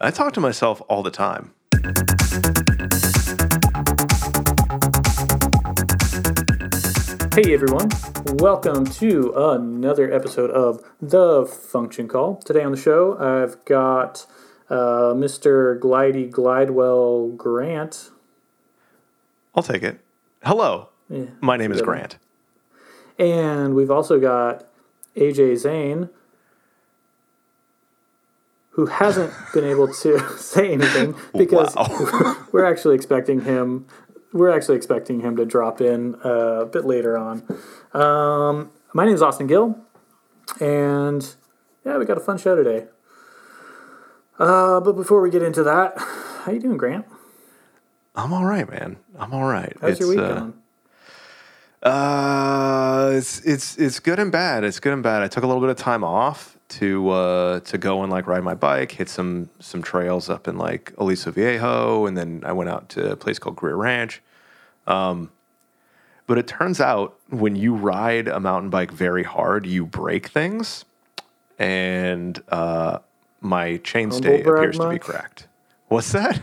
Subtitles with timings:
[0.00, 1.54] I talk to myself all the time.
[7.34, 7.88] Hey everyone,
[8.34, 12.36] welcome to another episode of The Function Call.
[12.36, 14.24] Today on the show, I've got
[14.70, 15.78] uh, Mr.
[15.80, 18.10] Glidey Glidewell Grant.
[19.56, 20.00] I'll take it.
[20.44, 20.90] Hello.
[21.10, 21.96] Yeah, My name is good one.
[21.96, 22.18] Grant.
[23.18, 24.64] And we've also got
[25.16, 26.08] AJ Zane,
[28.78, 32.36] who hasn't been able to say anything because Wow.
[32.52, 33.88] we're actually expecting him.
[34.32, 37.42] We're actually expecting him to drop in uh, a bit later on.
[37.92, 39.76] Um, my name is Austin Gil,
[40.60, 41.34] and
[41.84, 42.86] yeah, we got a fun show today.
[44.38, 45.94] Uh, but before we get into that,
[46.44, 47.04] how you doing, Grant?
[48.14, 48.98] I'm all right, man.
[49.18, 49.76] I'm all right.
[49.80, 50.54] How's your week uh, going?
[51.82, 54.62] Uh, it's it's it's good and bad.
[54.62, 55.22] It's good and bad.
[55.22, 58.42] I took a little bit of time off to uh to go and like ride
[58.42, 62.70] my bike, hit some some trails up in like Aliso Viejo, and then I went
[62.70, 64.22] out to a place called Greer Ranch.
[64.86, 65.30] Um,
[66.26, 70.84] but it turns out when you ride a mountain bike very hard, you break things,
[71.58, 72.98] and uh,
[73.40, 75.46] my chainstay appears to be cracked.
[75.88, 76.42] What's that?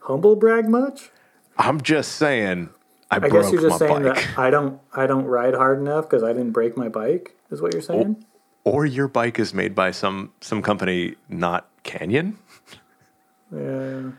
[0.00, 1.10] Humble brag much?
[1.56, 2.70] I'm just saying.
[3.12, 4.14] I, I guess you're just saying bike.
[4.14, 7.36] that I don't I don't ride hard enough because I didn't break my bike.
[7.50, 8.24] Is what you're saying?
[8.64, 12.38] Or your bike is made by some some company not Canyon.
[13.54, 14.10] Yeah.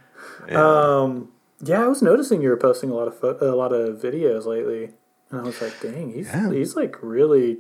[0.48, 1.00] Yeah.
[1.02, 1.30] Um.
[1.66, 4.46] Yeah, I was noticing you were posting a lot of pho- a lot of videos
[4.46, 4.92] lately,
[5.32, 6.52] and I was like, "Dang, he's Yeah.
[6.52, 7.60] he's like really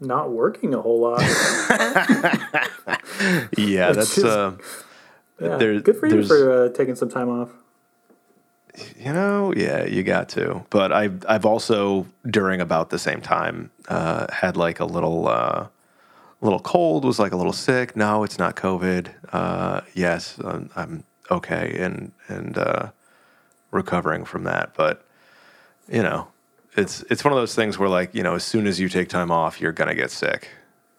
[0.00, 1.20] not working a whole lot."
[3.56, 4.52] yeah, that's just- uh,
[5.40, 7.50] Yeah, There- good for you for uh, taking some time off.
[8.96, 10.64] You know, yeah, you got to.
[10.70, 15.66] But I've I've also during about the same time uh, had like a little uh,
[16.40, 17.04] little cold.
[17.04, 17.94] Was like a little sick.
[17.96, 19.08] No, it's not COVID.
[19.32, 22.90] Uh, yes, I'm, I'm okay and and uh,
[23.70, 24.72] recovering from that.
[24.74, 25.04] But
[25.88, 26.28] you know,
[26.76, 29.08] it's it's one of those things where like you know, as soon as you take
[29.08, 30.48] time off, you're gonna get sick.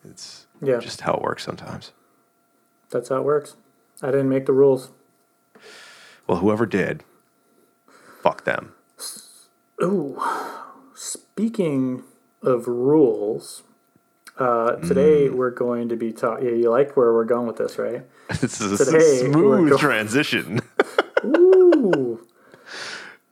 [0.08, 1.92] It's Yeah, just how it works sometimes.
[2.92, 3.56] that's how it works.
[4.02, 4.92] I didn't make the rules.
[6.28, 7.04] Well, whoever did,
[8.46, 8.74] them.
[9.82, 10.22] Ooh,
[10.94, 12.04] speaking
[12.42, 13.64] of rules,
[14.38, 15.36] uh, today Mm.
[15.36, 16.46] we're going to be talking.
[16.48, 18.06] Yeah, you like where we're going with this, right?
[18.42, 20.62] This is a Today, we're smooth go- transition.
[21.26, 22.26] Ooh,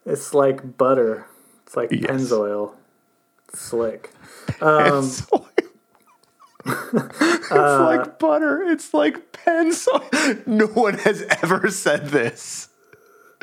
[0.06, 1.26] it's like butter.
[1.66, 2.06] It's like Yes.
[2.10, 2.74] Pennzoil.
[3.50, 4.12] It's slick.
[4.62, 5.06] Um,
[6.66, 8.62] it's like, like butter.
[8.64, 10.04] It's like pencil.
[10.46, 12.70] No one has ever said this.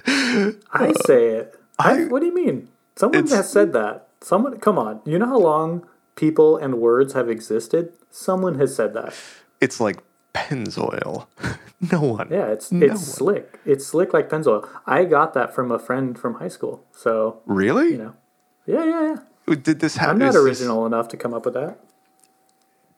[0.06, 1.57] I say it.
[1.78, 2.68] I, what do you mean?
[2.96, 4.08] Someone has said that.
[4.20, 5.00] Someone, come on.
[5.04, 7.92] You know how long people and words have existed?
[8.10, 9.14] Someone has said that.
[9.60, 10.02] It's like
[10.34, 11.26] Pennzoil.
[11.92, 12.26] No one.
[12.28, 12.98] Yeah, it's No it's one.
[13.04, 13.60] slick.
[13.64, 14.68] It's slick like Pennzoil.
[14.84, 16.82] I got that from a friend from high school.
[16.90, 17.92] So Really?
[17.92, 18.14] you know,
[18.66, 19.14] yeah, yeah,
[19.46, 19.54] yeah.
[19.54, 20.14] Did this happen?
[20.14, 21.78] I'm not is this- original enough to come up with that.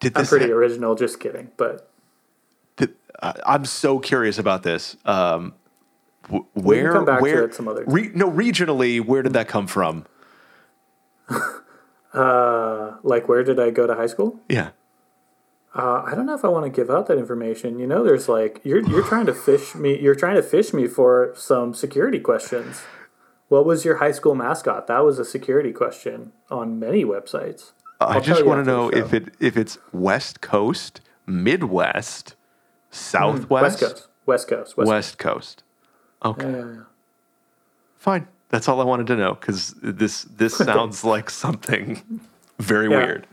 [0.00, 0.94] Did I'm pretty ha- original.
[0.94, 1.50] Just kidding.
[1.58, 1.90] But
[2.78, 4.96] did- I- I'm so curious about this.
[5.04, 5.52] Um,
[6.54, 6.92] where?
[6.92, 7.52] come back to where?
[7.52, 10.06] some other re- no, regionally, where did that come from?
[12.14, 14.40] uh, like, where did I go to high school?
[14.48, 14.70] Yeah.
[15.74, 17.78] Uh, I don't know if I want to give out that information.
[17.78, 20.00] You know, there's like you're you're trying to fish me.
[20.00, 22.82] You're trying to fish me for some security questions.
[23.48, 24.88] What was your high school mascot?
[24.88, 27.72] That was a security question on many websites.
[28.00, 32.34] I just want to know if it if it's West Coast, Midwest,
[32.90, 34.88] Southwest, West Southwest, Coast, West Coast, West.
[34.88, 35.62] West Coast.
[36.24, 36.80] Okay, Yeah, yeah,
[37.98, 38.28] fine.
[38.50, 42.20] That's all I wanted to know because this this sounds like something
[42.58, 43.26] very weird.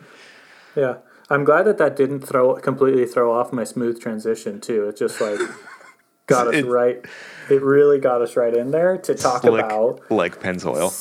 [0.76, 0.98] Yeah.
[1.30, 4.88] I'm glad that that didn't throw completely throw off my smooth transition too.
[4.88, 5.40] It just like
[6.28, 7.04] got us It- right.
[7.50, 10.02] It really got us right in there to talk Like about.
[10.10, 10.94] like Pennzoil.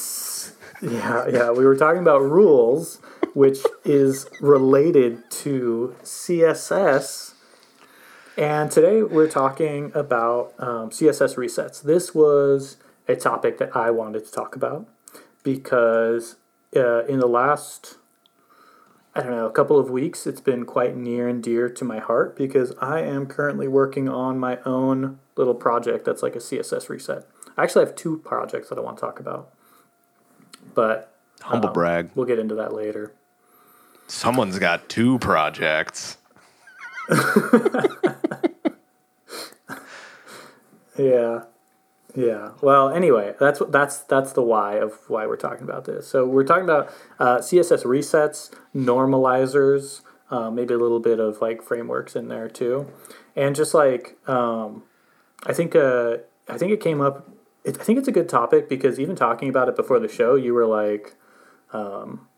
[0.83, 1.51] Yeah, yeah.
[1.53, 3.01] We were talking about rules,
[3.35, 7.35] which is related to CSS.
[8.37, 11.83] And today we're talking about um, CSS resets.
[11.83, 12.77] This was
[13.09, 14.87] a topic that I wanted to talk about
[15.43, 16.37] because
[16.75, 17.97] uh, in the last
[19.15, 21.99] I don't know, a couple of weeks, it's been quite near and dear to my
[21.99, 26.91] heart because I am currently working on my own little project that's like a CSS
[26.91, 27.27] reset.
[27.57, 29.51] I actually have two projects that I want to talk about,
[30.75, 32.11] but Humble um, brag.
[32.15, 33.15] We'll get into that later.
[34.07, 36.19] Someone's got two projects.
[40.99, 41.45] Yeah.
[42.15, 42.53] Yeah.
[42.63, 46.09] Well, anyway, that's that's that's the why of why we're talking about this.
[46.09, 50.01] So we're talking about uh, CSS resets, normalizers,
[50.31, 52.87] uh, maybe a little bit of like frameworks in there too.
[53.37, 54.85] and just like um,
[55.47, 56.19] I think uh,
[56.49, 57.29] I think it came up.
[57.65, 60.37] It, I think it's a good topic because even talking about it before the show,
[60.37, 61.17] you were like
[61.73, 62.29] um,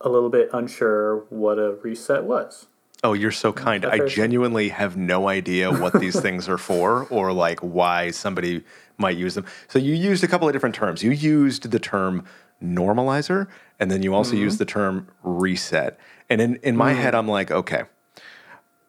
[0.00, 2.66] a little bit unsure what a reset was.
[3.02, 3.86] Oh, you're so kind.
[3.86, 8.62] I genuinely have no idea what these things are for or like why somebody
[8.98, 9.46] might use them.
[9.68, 11.02] So you used a couple of different terms.
[11.02, 12.24] You used the term
[12.62, 13.48] normalizer
[13.78, 14.42] and then you also mm-hmm.
[14.42, 15.98] used the term reset.
[16.28, 17.00] And in, in my mm-hmm.
[17.00, 17.84] head, I'm like, okay,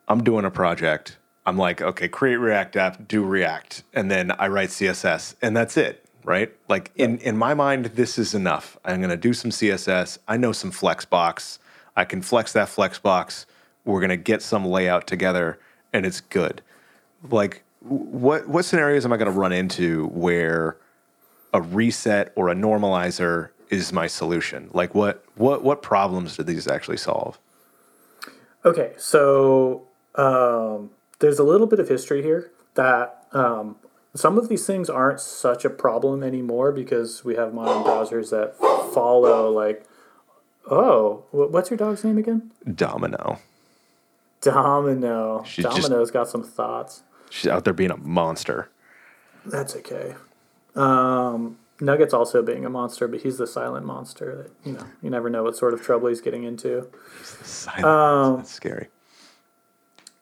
[0.09, 1.17] I'm doing a project.
[1.45, 5.75] I'm like, okay, create React app, do React, and then I write CSS, and that's
[5.75, 6.53] it, right?
[6.69, 8.77] Like in in my mind, this is enough.
[8.85, 10.19] I'm gonna do some CSS.
[10.27, 11.57] I know some Flexbox.
[11.95, 13.45] I can flex that Flexbox
[13.85, 15.59] we're going to get some layout together
[15.93, 16.61] and it's good.
[17.29, 20.77] Like, what, what scenarios am I going to run into where
[21.53, 24.69] a reset or a normalizer is my solution?
[24.73, 27.39] Like, what, what, what problems do these actually solve?
[28.63, 33.77] Okay, so um, there's a little bit of history here that um,
[34.13, 38.57] some of these things aren't such a problem anymore because we have modern browsers that
[38.93, 39.85] follow like
[40.69, 43.39] oh what's your dog's name again domino
[44.41, 45.43] Domino.
[45.45, 47.03] She's Domino's just, got some thoughts.
[47.29, 48.69] She's out there being a monster.
[49.45, 50.15] That's okay.
[50.75, 55.09] Um, Nugget's also being a monster, but he's the silent monster that you know you
[55.09, 56.87] never know what sort of trouble he's getting into.
[57.19, 57.85] He's the silent.
[57.85, 58.87] Um, That's scary.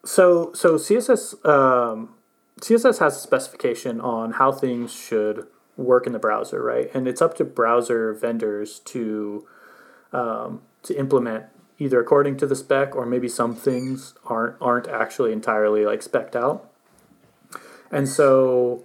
[0.05, 2.15] So so CSS um,
[2.61, 6.89] CSS has a specification on how things should work in the browser, right?
[6.93, 9.45] And it's up to browser vendors to
[10.13, 11.45] um, to implement
[11.79, 16.35] either according to the spec or maybe some things aren't aren't actually entirely like specked
[16.35, 16.69] out.
[17.91, 18.83] And so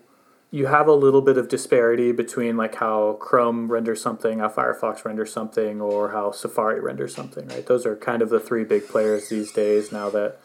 [0.50, 5.05] you have a little bit of disparity between like how Chrome renders something, how Firefox
[5.05, 7.67] renders something, or how Safari renders something, right?
[7.67, 10.38] Those are kind of the three big players these days now that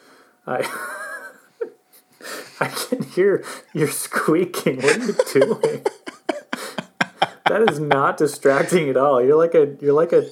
[0.48, 0.68] I
[2.60, 4.78] I can hear you're squeaking.
[4.78, 5.86] What are you doing?
[7.46, 9.24] that is not distracting at all.
[9.24, 10.28] You're like a you're like a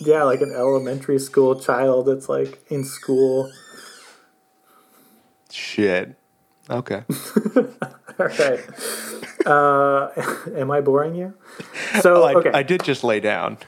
[0.00, 3.50] yeah, like an elementary school child that's like in school.
[5.50, 6.16] Shit.
[6.70, 7.02] Okay.
[8.18, 8.60] All right.
[9.46, 10.10] Uh,
[10.54, 11.34] am I boring you?
[12.00, 12.50] So I, okay.
[12.52, 13.58] I did just lay down.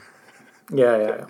[0.71, 1.07] Yeah, yeah.
[1.07, 1.25] yeah.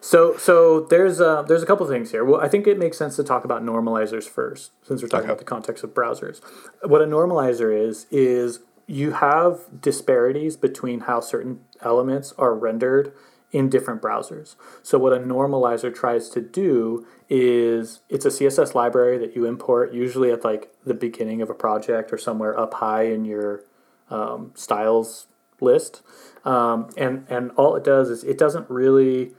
[0.00, 2.24] So, so there's uh, there's a couple things here.
[2.24, 5.32] Well, I think it makes sense to talk about normalizers first, since we're talking okay.
[5.32, 6.42] about the context of browsers.
[6.82, 13.14] What a normalizer is is you have disparities between how certain elements are rendered
[13.54, 14.56] in different browsers.
[14.82, 19.94] So what a normalizer tries to do is it's a CSS library that you import
[19.94, 23.62] usually at like the beginning of a project or somewhere up high in your
[24.10, 25.28] um, styles
[25.60, 26.02] list.
[26.44, 29.30] Um, and, and all it does is it doesn't really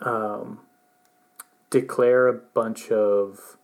[0.00, 0.58] um,
[1.70, 3.56] declare a bunch of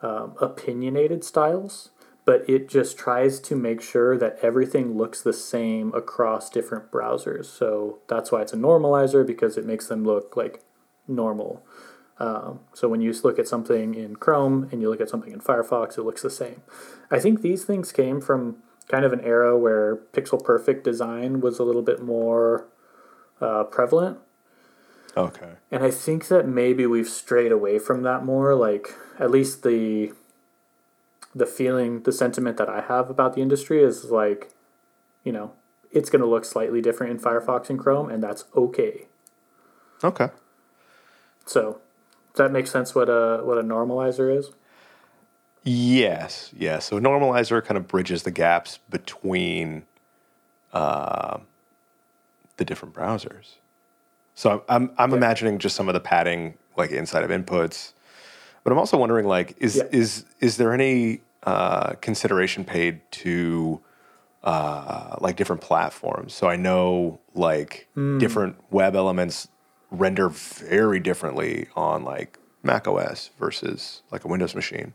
[0.00, 1.90] um, opinionated styles
[2.24, 7.46] but it just tries to make sure that everything looks the same across different browsers.
[7.46, 10.62] So that's why it's a normalizer because it makes them look like
[11.08, 11.64] normal.
[12.18, 15.40] Um, so when you look at something in Chrome and you look at something in
[15.40, 16.62] Firefox, it looks the same.
[17.10, 18.58] I think these things came from
[18.88, 22.68] kind of an era where pixel perfect design was a little bit more
[23.40, 24.18] uh, prevalent.
[25.16, 25.54] Okay.
[25.70, 28.54] And I think that maybe we've strayed away from that more.
[28.54, 30.12] Like at least the
[31.34, 34.50] the feeling, the sentiment that I have about the industry is like,
[35.24, 35.52] you know,
[35.90, 39.06] it's going to look slightly different in Firefox and Chrome, and that's okay.
[40.02, 40.28] Okay.
[41.46, 41.80] So,
[42.34, 42.94] does that make sense?
[42.94, 44.50] What a what a normalizer is?
[45.64, 46.86] Yes, yes.
[46.86, 49.84] So, a normalizer kind of bridges the gaps between
[50.72, 51.38] uh,
[52.56, 53.56] the different browsers.
[54.34, 55.16] So, I'm I'm yeah.
[55.16, 57.92] imagining just some of the padding like inside of inputs
[58.64, 59.84] but I'm also wondering, like, is yeah.
[59.90, 63.80] is is there any uh, consideration paid to
[64.44, 66.34] uh, like different platforms?
[66.34, 68.20] So I know like mm.
[68.20, 69.48] different web elements
[69.90, 74.94] render very differently on like Mac OS versus like a Windows machine.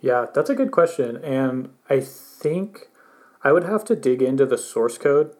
[0.00, 2.88] Yeah, that's a good question, and I think
[3.42, 5.34] I would have to dig into the source code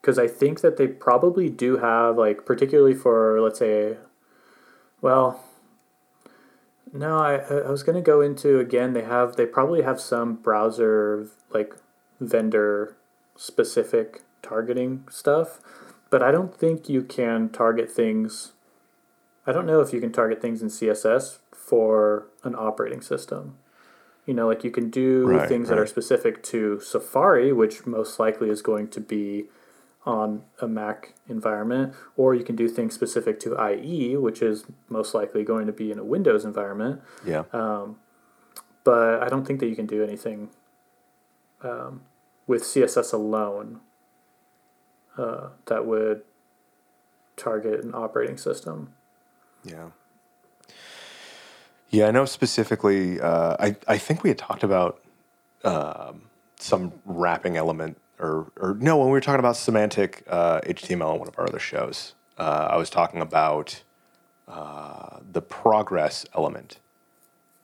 [0.00, 3.96] because I think that they probably do have like particularly for let's say,
[5.00, 5.44] well
[6.92, 8.92] no, I I was gonna go into again.
[8.92, 11.74] They have they probably have some browser like
[12.20, 12.96] vendor
[13.36, 15.60] specific targeting stuff,
[16.10, 18.52] but I don't think you can target things.
[19.46, 23.56] I don't know if you can target things in CSS for an operating system.
[24.26, 25.76] You know, like you can do right, things right.
[25.76, 29.46] that are specific to Safari, which most likely is going to be
[30.06, 35.14] on a Mac environment, or you can do things specific to IE, which is most
[35.14, 37.02] likely going to be in a Windows environment.
[37.24, 37.44] Yeah.
[38.84, 40.50] But I don't think that you can do anything
[41.62, 42.02] um,
[42.46, 43.80] with CSS alone
[45.16, 46.22] uh, that would
[47.36, 48.92] target an operating system.
[49.64, 49.90] Yeah.
[51.90, 53.20] Yeah, I know specifically.
[53.20, 55.02] Uh, I I think we had talked about
[55.64, 61.14] um, some wrapping element, or or no, when we were talking about semantic uh, HTML
[61.14, 63.82] on one of our other shows, uh, I was talking about
[64.46, 66.78] uh, the progress element,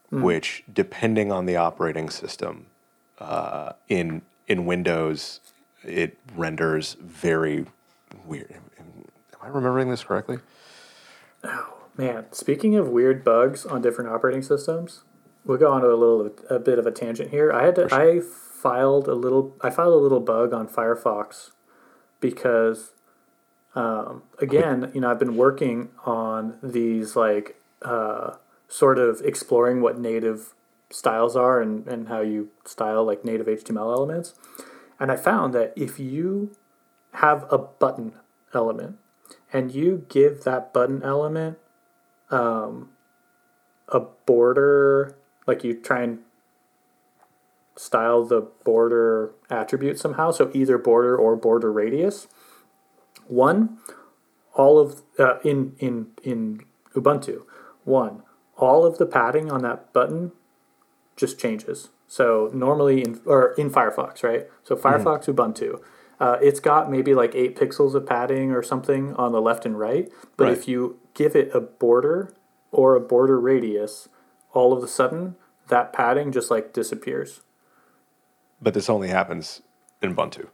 [0.09, 2.65] which depending on the operating system,
[3.19, 5.39] uh, in in Windows,
[5.83, 7.65] it renders very
[8.25, 8.51] weird.
[8.79, 10.39] Am I remembering this correctly?
[11.43, 15.03] Oh man, speaking of weird bugs on different operating systems,
[15.45, 17.51] we'll go on to a little a bit of a tangent here.
[17.51, 18.21] I had to I
[18.61, 21.51] filed a little I filed a little bug on Firefox
[22.19, 22.91] because
[23.75, 28.35] um, again, you know, I've been working on these like uh,
[28.67, 30.55] sort of exploring what native
[30.89, 34.33] styles are and, and how you style like native HTML elements.
[34.99, 36.55] And I found that if you
[37.13, 38.13] have a button
[38.53, 38.97] element
[39.53, 41.59] and you give that button element
[42.31, 42.89] um,
[43.89, 46.19] a border, like you try and
[47.77, 52.27] style the border attribute somehow, so either border or border radius.
[53.27, 53.77] One,
[54.53, 56.65] all of uh, in in in
[56.95, 57.43] Ubuntu,
[57.83, 58.23] one,
[58.57, 60.31] all of the padding on that button
[61.15, 61.89] just changes.
[62.07, 64.47] So normally in or in Firefox, right?
[64.63, 65.81] So Firefox Ubuntu,
[66.19, 69.77] uh, it's got maybe like eight pixels of padding or something on the left and
[69.77, 70.09] right.
[70.37, 70.53] But Right.
[70.57, 72.33] if you give it a border
[72.71, 74.07] or a border radius,
[74.53, 75.35] all of a sudden
[75.67, 77.41] that padding just like disappears.
[78.61, 79.61] But this only happens
[80.01, 80.47] in Ubuntu.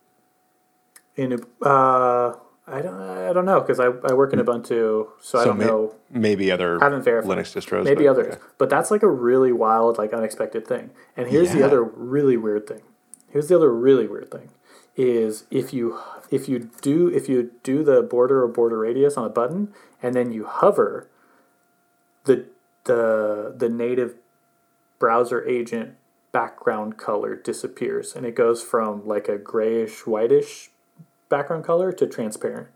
[1.15, 2.33] In uh,
[2.65, 5.65] I don't I don't know because I, I work in Ubuntu, so, I don't may-
[5.65, 5.95] know.
[6.10, 7.38] maybe other Haven't verified.
[7.38, 7.83] Linux distros.
[7.83, 10.89] Maybe but- others, but that's like a really wild, like unexpected thing.
[11.15, 12.81] And here's the other really weird thing.
[13.29, 14.50] Here's the other really weird thing
[14.95, 19.25] is if you if you do if you do the border or border radius on
[19.25, 21.10] a button and then you hover,
[22.25, 22.45] the
[22.86, 24.15] the the native
[25.00, 25.95] browser agent
[26.34, 30.72] background color disappears and it goes from like a grayish whitish
[31.30, 32.68] background color to transparent.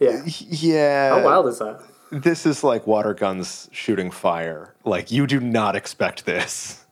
[0.00, 0.22] Yeah.
[0.26, 1.10] Yeah.
[1.20, 1.80] How wild is that?
[2.10, 4.74] This is like water guns shooting fire.
[4.84, 6.82] Like you do not expect this.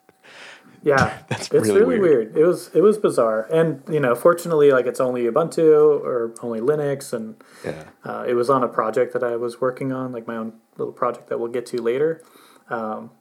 [0.83, 2.35] Yeah, That's it's really really, weird.
[2.35, 2.37] weird.
[2.37, 6.61] It was it was bizarre, and you know, fortunately, like it's only Ubuntu or only
[6.61, 7.85] Linux, and Yeah.
[8.05, 10.93] uh, it was on a project that I was working on, like my own little
[10.93, 12.23] project that we'll get to later.
[12.69, 13.13] Um,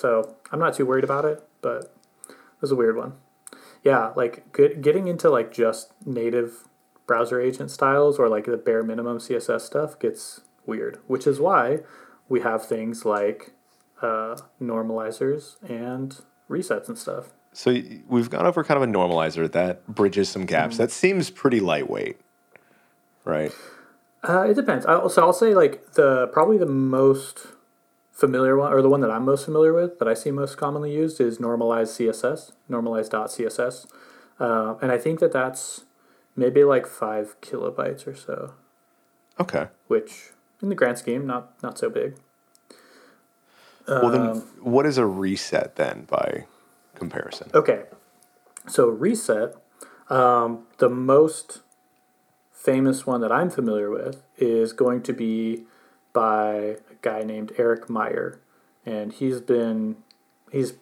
[0.00, 1.94] so I'm not too worried about it, but
[2.28, 3.14] it was a weird one.
[3.84, 6.68] Yeah, like get, getting into like just native
[7.06, 11.80] browser agent styles or like the bare minimum CSS stuff gets weird, which is why
[12.28, 13.52] we have things like
[14.00, 17.32] uh, normalizers and resets and stuff.
[17.52, 17.76] So
[18.08, 20.74] we've gone over kind of a normalizer that bridges some gaps.
[20.74, 20.82] Mm-hmm.
[20.82, 22.18] That seems pretty lightweight,
[23.24, 23.52] right?
[24.22, 24.86] Uh, it depends.
[24.86, 27.48] I, so I'll say like the probably the most
[28.12, 30.92] familiar one, or the one that I'm most familiar with, that I see most commonly
[30.92, 33.86] used is normalized CSS, normalized.css,
[34.38, 35.84] uh, and I think that that's
[36.36, 38.54] maybe like five kilobytes or so,
[39.38, 39.68] Okay.
[39.88, 40.30] which
[40.62, 42.16] in the grand scheme not not so big.
[43.88, 46.46] Well, then, Um, what is a reset then by
[46.94, 47.50] comparison?
[47.54, 47.84] Okay,
[48.68, 49.56] so reset,
[50.08, 51.62] um, the most
[52.52, 55.64] famous one that I'm familiar with is going to be
[56.12, 58.40] by guy named Eric Meyer,
[58.86, 59.96] and he's been
[60.50, 60.74] he's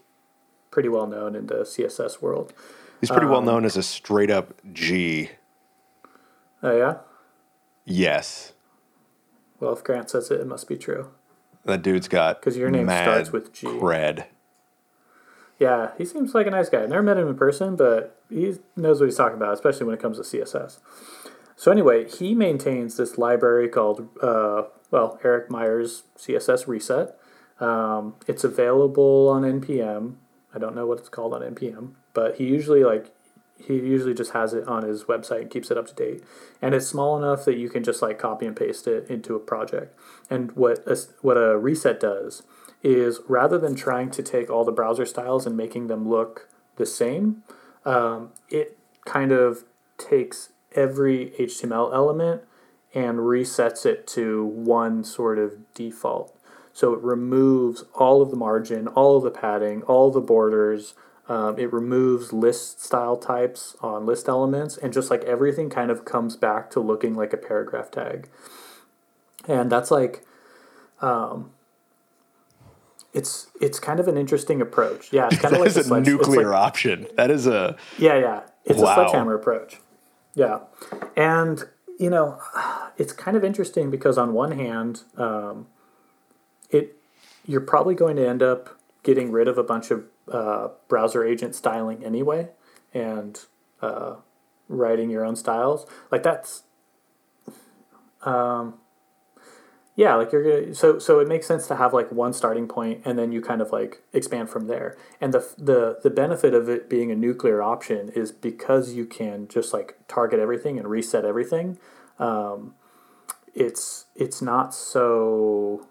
[0.70, 2.52] pretty well known in the CSS world.
[3.00, 5.30] He's pretty um, well known as a straight up G.
[6.62, 6.96] Oh yeah,
[7.84, 8.52] Yes.
[9.60, 11.08] well if Grant says it, it must be true.
[11.64, 13.66] That dude's got because your name starts with G.
[13.66, 14.24] Cred.
[15.58, 16.82] Yeah, he seems like a nice guy.
[16.84, 19.94] I've never met him in person, but he knows what he's talking about, especially when
[19.96, 20.78] it comes to CSS.
[21.58, 24.62] So anyway, he maintains this library called, uh,
[24.92, 27.18] well, Eric Meyer's CSS Reset.
[27.58, 30.14] Um, it's available on npm.
[30.54, 33.12] I don't know what it's called on npm, but he usually like
[33.58, 36.22] he usually just has it on his website and keeps it up to date.
[36.62, 39.40] And it's small enough that you can just like copy and paste it into a
[39.40, 39.98] project.
[40.30, 42.44] And what a, what a reset does
[42.84, 46.86] is rather than trying to take all the browser styles and making them look the
[46.86, 47.42] same,
[47.84, 49.64] um, it kind of
[49.96, 52.42] takes every HTML element
[52.94, 56.34] and resets it to one sort of default.
[56.72, 60.94] So it removes all of the margin, all of the padding, all the borders,
[61.30, 66.06] Um, it removes list style types on list elements, and just like everything kind of
[66.06, 68.30] comes back to looking like a paragraph tag.
[69.46, 70.24] And that's like,
[71.02, 71.50] um,
[73.12, 75.12] it's it's kind of an interesting approach.
[75.12, 77.06] Yeah, it's kind of like is a sledge- nuclear like- option.
[77.16, 78.40] That is a yeah, yeah.
[78.64, 78.92] It's Wow.
[78.92, 79.80] a sledgehammer approach.
[80.38, 80.60] Yeah.
[81.16, 81.64] And,
[81.98, 82.38] you know,
[82.96, 85.66] it's kind of interesting because on one hand, um,
[86.70, 86.96] it
[87.44, 91.56] you're probably going to end up getting rid of a bunch of uh, browser agent
[91.56, 92.50] styling anyway
[92.94, 93.46] and
[93.82, 94.14] uh,
[94.68, 95.86] writing your own styles.
[96.12, 96.62] Like that's
[98.22, 98.74] um,
[99.98, 103.02] yeah, like you're gonna so so it makes sense to have like one starting point
[103.04, 104.96] and then you kind of like expand from there.
[105.20, 109.48] And the the the benefit of it being a nuclear option is because you can
[109.48, 111.78] just like target everything and reset everything.
[112.20, 112.76] Um,
[113.56, 115.88] it's it's not so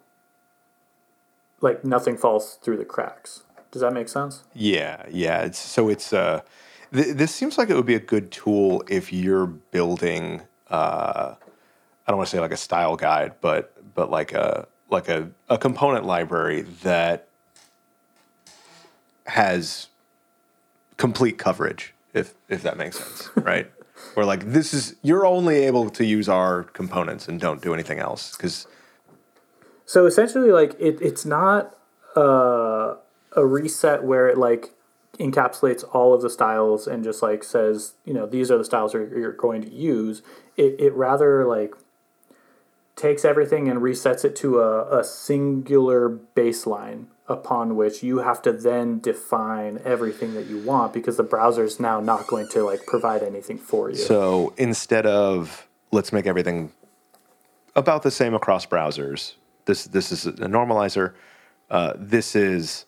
[1.59, 3.43] like nothing falls through the cracks.
[3.71, 4.45] Does that make sense?
[4.53, 5.41] Yeah, yeah.
[5.41, 6.43] It's, so it's uh,
[6.93, 10.43] th- this seems like it would be a good tool if you're building.
[10.69, 11.35] Uh,
[12.07, 15.29] I don't want to say like a style guide, but but like a like a,
[15.49, 17.27] a component library that
[19.25, 19.87] has
[20.95, 23.69] complete coverage, if if that makes sense, right?
[24.13, 27.97] Where like this is you're only able to use our components and don't do anything
[27.97, 28.67] else because
[29.85, 31.75] So essentially, like it, it's not
[32.15, 32.95] uh,
[33.35, 34.73] a reset where it like
[35.17, 38.93] encapsulates all of the styles and just like says, you know, these are the styles
[38.93, 40.21] you're, you're going to use.
[40.55, 41.73] It, it rather like
[42.97, 48.51] takes everything and resets it to a, a singular baseline upon which you have to
[48.51, 52.85] then define everything that you want because the browser is now not going to like
[52.85, 53.95] provide anything for you.
[53.95, 56.71] So instead of let's make everything
[57.75, 59.35] about the same across browsers,
[59.65, 61.13] this this is a normalizer.
[61.69, 62.85] Uh, this is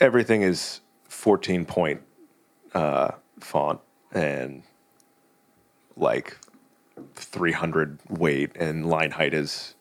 [0.00, 2.02] everything is 14 point
[2.74, 3.80] uh, font
[4.12, 4.62] and
[5.96, 6.36] like
[7.14, 9.74] 300 weight and line height is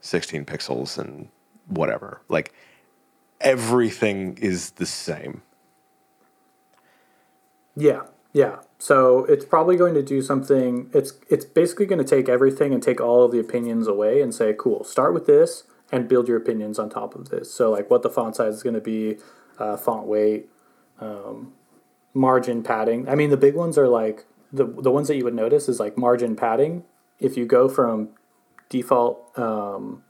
[0.00, 1.28] 16 pixels and
[1.66, 2.22] whatever.
[2.28, 2.52] Like
[3.40, 5.42] everything is the same.
[7.76, 8.56] Yeah, yeah.
[8.78, 10.90] So it's probably going to do something.
[10.92, 14.34] It's it's basically going to take everything and take all of the opinions away and
[14.34, 17.52] say, cool, start with this and build your opinions on top of this.
[17.52, 19.16] So like what the font size is going to be,
[19.58, 20.48] uh, font weight,
[21.00, 21.52] um,
[22.14, 23.08] margin padding.
[23.08, 25.78] I mean, the big ones are like the the ones that you would notice is
[25.80, 26.84] like margin padding.
[27.20, 28.10] If you go from
[28.68, 30.02] default um,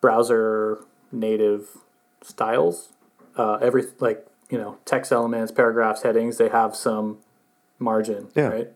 [0.00, 0.78] browser
[1.10, 1.68] native
[2.22, 2.92] styles,
[3.36, 7.18] uh, every like you know text elements, paragraphs, headings, they have some
[7.78, 8.48] margin, Yeah.
[8.48, 8.72] right?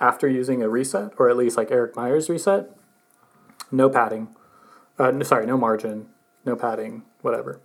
[0.00, 2.70] After using a reset, or at least like Eric Meyer's reset,
[3.70, 4.28] no padding.
[4.98, 6.06] Uh, no, sorry, no margin,
[6.44, 7.60] no padding, whatever.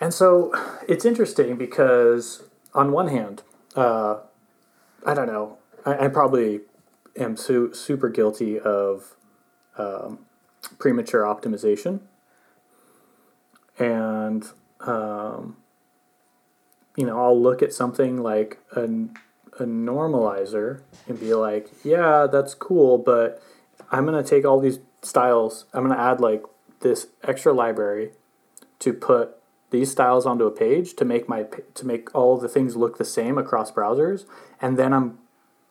[0.00, 0.52] And so
[0.88, 2.42] it's interesting because
[2.74, 3.42] on one hand,
[3.76, 4.20] uh,
[5.04, 6.60] I don't know, I, I probably
[7.16, 9.16] am su- super guilty of
[9.78, 10.20] um,
[10.78, 12.00] premature optimization.
[13.78, 14.46] And,
[14.80, 15.56] um,
[16.96, 22.54] you know, I'll look at something like a, a normalizer and be like, yeah, that's
[22.54, 23.42] cool, but
[23.90, 26.42] I'm to take all these styles, I'm to add like
[26.80, 28.12] this extra library
[28.80, 29.39] to put
[29.70, 33.04] these styles onto a page to make my to make all the things look the
[33.04, 34.24] same across browsers.
[34.60, 35.18] And then I'm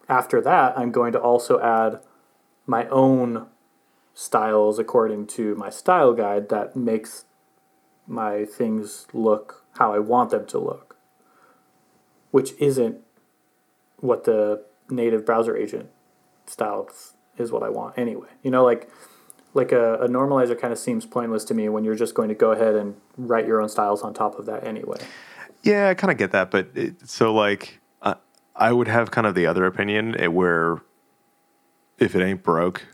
[0.07, 1.99] after that I'm going to also add
[2.65, 3.47] my own
[4.13, 7.25] styles according to my style guide that makes
[8.07, 10.89] my things look how I want them to look
[12.31, 12.97] which isn't
[13.97, 15.89] what the native browser agent
[16.45, 16.89] style
[17.38, 18.29] is what I want anyway.
[18.43, 18.89] You know like
[19.53, 22.35] like a, a normalizer kind of seems pointless to me when you're just going to
[22.35, 24.99] go ahead and write your own styles on top of that anyway.
[25.63, 28.15] Yeah, I kind of get that, but it, so like uh,
[28.55, 30.81] I would have kind of the other opinion eh, where
[31.97, 32.85] if it ain't broke,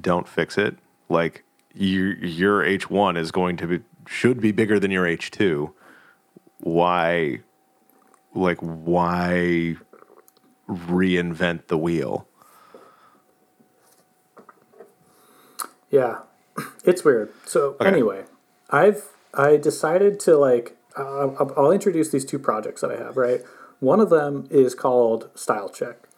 [0.00, 0.78] don't fix it.
[1.08, 5.30] Like your your H one is going to be should be bigger than your H
[5.30, 5.74] two.
[6.58, 7.40] Why,
[8.34, 9.76] like why
[10.68, 12.26] reinvent the wheel?
[15.94, 16.22] Yeah,
[16.84, 17.32] it's weird.
[17.46, 18.24] So anyway,
[18.68, 23.16] I've I decided to like uh, I'll I'll introduce these two projects that I have.
[23.16, 23.42] Right,
[23.78, 26.08] one of them is called Style Check,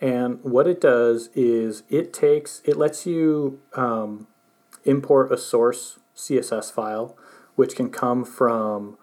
[0.00, 4.28] and what it does is it takes it lets you um,
[4.84, 7.16] import a source CSS file,
[7.56, 8.96] which can come from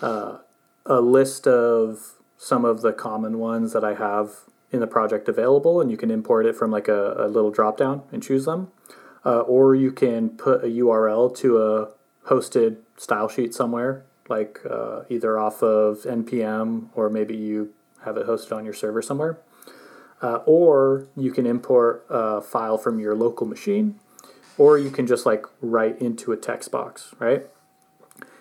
[0.00, 0.38] uh,
[0.86, 4.30] a list of some of the common ones that I have
[4.72, 7.76] in the project available, and you can import it from like a, a little drop
[7.76, 8.72] down and choose them.
[9.24, 11.88] Uh, or you can put a URL to a
[12.26, 18.26] hosted style sheet somewhere like uh, either off of npm or maybe you have it
[18.26, 19.38] hosted on your server somewhere.
[20.22, 23.98] Uh, or you can import a file from your local machine,
[24.56, 27.46] or you can just like write into a text box, right?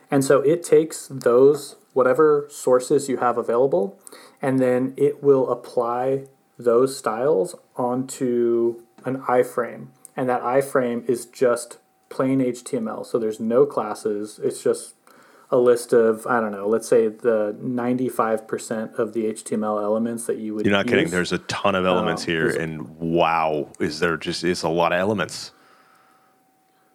[0.09, 3.99] And so it takes those, whatever sources you have available,
[4.41, 6.25] and then it will apply
[6.57, 9.87] those styles onto an iframe.
[10.15, 11.77] And that iframe is just
[12.09, 13.05] plain HTML.
[13.05, 14.39] So there's no classes.
[14.43, 14.93] It's just
[15.49, 20.37] a list of, I don't know, let's say the 95% of the HTML elements that
[20.37, 20.91] you would You're not use.
[20.91, 21.09] kidding.
[21.09, 24.91] There's a ton of elements Um, here, and wow, is there just it's a lot
[24.93, 25.51] of elements.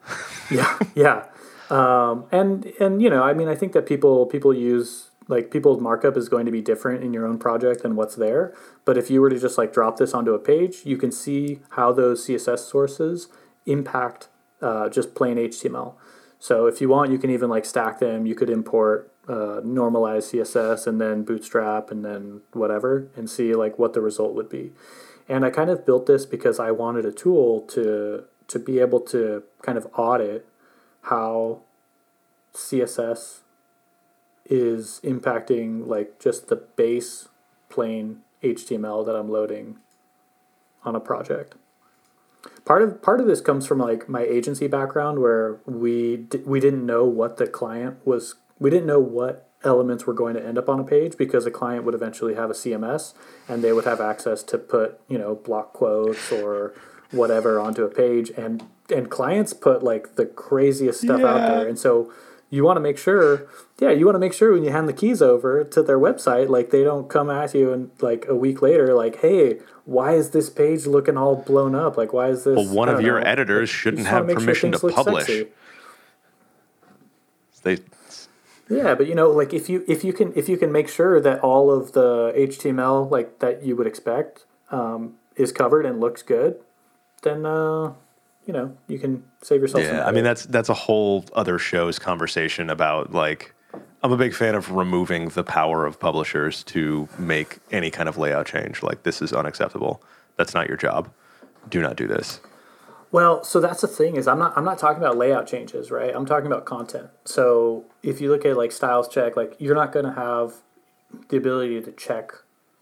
[0.51, 1.27] yeah yeah
[1.71, 5.81] um, and and you know i mean i think that people people use like people's
[5.81, 8.55] markup is going to be different in your own project than what's there.
[8.85, 11.61] But if you were to just like drop this onto a page you can see
[11.71, 13.29] how those css sources
[13.67, 14.29] impact
[14.63, 15.95] uh, just plain html
[16.39, 18.27] so if you want you can even like stack them.
[18.27, 23.79] You could import uh, normalized css and then bootstrap and then whatever and see like
[23.79, 24.73] what the result would be.
[25.29, 29.01] And I kind of built this because I wanted a tool to to be able
[29.01, 30.47] to kind of audit
[31.03, 31.61] how
[32.55, 33.41] CSS
[34.49, 37.29] is impacting like just the base
[37.69, 39.79] plain HTML that I'm loading
[40.85, 41.55] on a project.
[42.65, 46.61] Part of part of this comes from like my agency background where we di- we
[46.61, 50.57] didn't know what the client was we didn't know what elements were going to end
[50.57, 53.15] up on a page because a client would eventually have a CMS
[53.49, 56.75] and they would have access to put, you know, block quotes or
[57.11, 61.79] whatever onto a page and and clients put like the craziest stuff out there and
[61.79, 62.13] so
[62.51, 63.47] you want to make sure
[63.79, 66.49] yeah you want to make sure when you hand the keys over to their website
[66.49, 70.31] like they don't come at you and like a week later like hey why is
[70.31, 73.27] this page looking all blown up like why is this Well, one of your know.
[73.27, 75.27] editors shouldn't have make sure permission to publish.
[75.27, 75.49] sexy.
[77.63, 77.79] They
[78.71, 81.21] Yeah, but you know, like if you if you can if you can make sure
[81.21, 86.23] that all of the HTML like that you would expect um, is covered and looks
[86.23, 86.61] good,
[87.23, 87.95] then uh,
[88.49, 89.85] you know you can save yourself.
[89.85, 93.55] some Yeah, I mean that's that's a whole other show's conversation about like
[94.03, 98.17] I'm a big fan of removing the power of publishers to make any kind of
[98.17, 98.83] layout change.
[98.83, 100.03] Like this is unacceptable.
[100.37, 101.11] That's not your job.
[101.69, 102.41] Do not do this.
[103.11, 106.15] Well, so that's the thing is I'm not I'm not talking about layout changes, right?
[106.15, 107.11] I'm talking about content.
[107.27, 110.55] So if you look at like styles check, like you're not going to have
[111.29, 112.33] the ability to check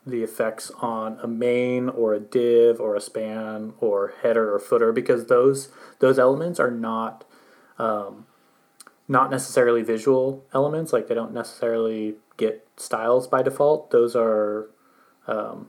[0.07, 4.93] the effects on a main or a div or a span or header or footer
[4.93, 7.25] because those those elements are not
[7.79, 8.27] um,
[9.09, 10.93] not necessarily visual elements.
[10.93, 13.91] Like they don't necessarily get styles by default.
[13.91, 14.71] Those are
[15.27, 15.69] um,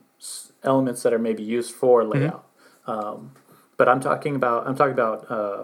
[0.63, 2.47] elements that are maybe used for layout.
[2.85, 3.31] Um,
[3.75, 5.63] but I'm talking about I'm talking about uh,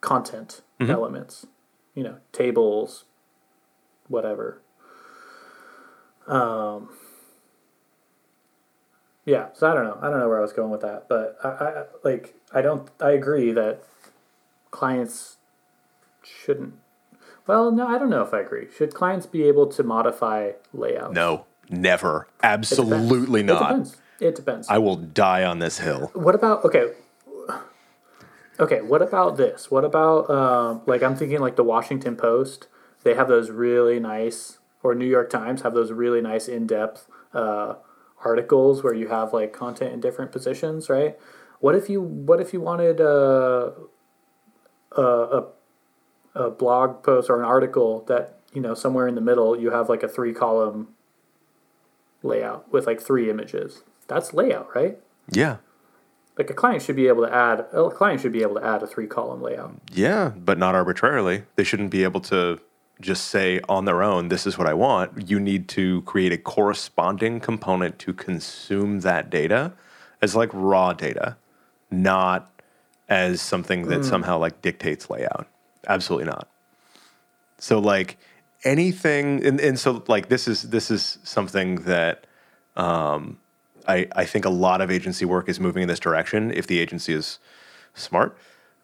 [0.00, 1.46] content elements,
[1.94, 3.04] you know, tables,
[4.08, 4.60] whatever.
[6.26, 6.90] Um,
[9.26, 9.98] yeah, so I don't know.
[10.00, 12.88] I don't know where I was going with that, but I, I like I don't.
[13.00, 13.82] I agree that
[14.70, 15.36] clients
[16.22, 16.74] shouldn't.
[17.46, 18.68] Well, no, I don't know if I agree.
[18.76, 21.14] Should clients be able to modify layouts?
[21.14, 22.28] No, never.
[22.38, 22.46] It.
[22.46, 23.58] Absolutely It not.
[23.68, 23.96] depends.
[24.20, 24.68] It depends.
[24.68, 26.10] I will die on this hill.
[26.14, 26.92] What about okay?
[28.58, 29.70] Okay, what about this?
[29.70, 32.68] What about um, like I'm thinking like the Washington Post?
[33.02, 37.74] They have those really nice, or New York Times have those really nice in-depth uh,
[38.26, 41.16] articles where you have like content in different positions, right?
[41.60, 43.70] What if you What if you wanted uh,
[44.96, 45.02] a
[45.38, 45.46] a
[46.34, 49.88] a blog post or an article that you know somewhere in the middle you have
[49.88, 50.88] like a three column
[52.22, 53.82] layout with like three images?
[54.08, 54.98] That's layout, right?
[55.30, 55.56] Yeah.
[56.38, 58.82] Like a client should be able to add a client should be able to add
[58.82, 59.74] a three column layout.
[59.92, 61.44] Yeah, but not arbitrarily.
[61.56, 62.60] They shouldn't be able to
[63.00, 65.28] just say on their own, this is what I want.
[65.28, 69.72] You need to create a corresponding component to consume that data
[70.22, 71.36] as like raw data,
[71.90, 72.50] not
[73.08, 75.46] as something that somehow like dictates layout.
[75.86, 76.48] Absolutely not.
[77.58, 78.18] So like
[78.64, 82.26] anything and, and so like this is this is something that
[82.74, 83.38] um
[83.86, 86.80] I, I think a lot of agency work is moving in this direction if the
[86.80, 87.38] agency is
[87.94, 88.36] smart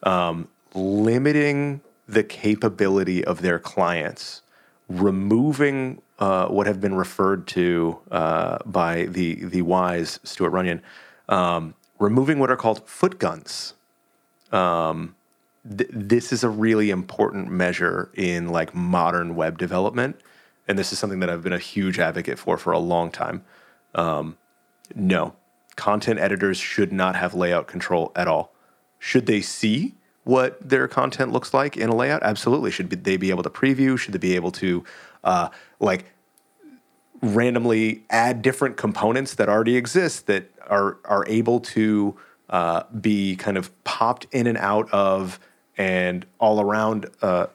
[0.03, 1.81] um, limiting
[2.13, 4.43] the capability of their clients,
[4.89, 10.83] removing uh, what have been referred to uh, by the the wise Stuart Runyon,
[11.29, 13.75] um, removing what are called foot guns.
[14.53, 15.15] Um,
[15.69, 20.21] th- this is a really important measure in like modern web development,
[20.69, 23.45] and this is something that I've been a huge advocate for for a long time.
[23.95, 24.37] Um,
[24.95, 25.35] no,
[25.77, 28.53] content editors should not have layout control at all.
[28.99, 29.95] Should they see
[30.25, 32.23] what their content looks like in a layout?
[32.23, 32.71] Absolutely.
[32.71, 33.99] Should be, they be able to preview?
[33.99, 34.85] Should they be able to
[35.25, 35.49] uh,
[35.81, 36.07] like
[37.21, 42.17] randomly add different components that already exist that are are able to
[42.51, 45.41] uh, be kind of popped in and out of
[45.77, 47.47] and all around uh,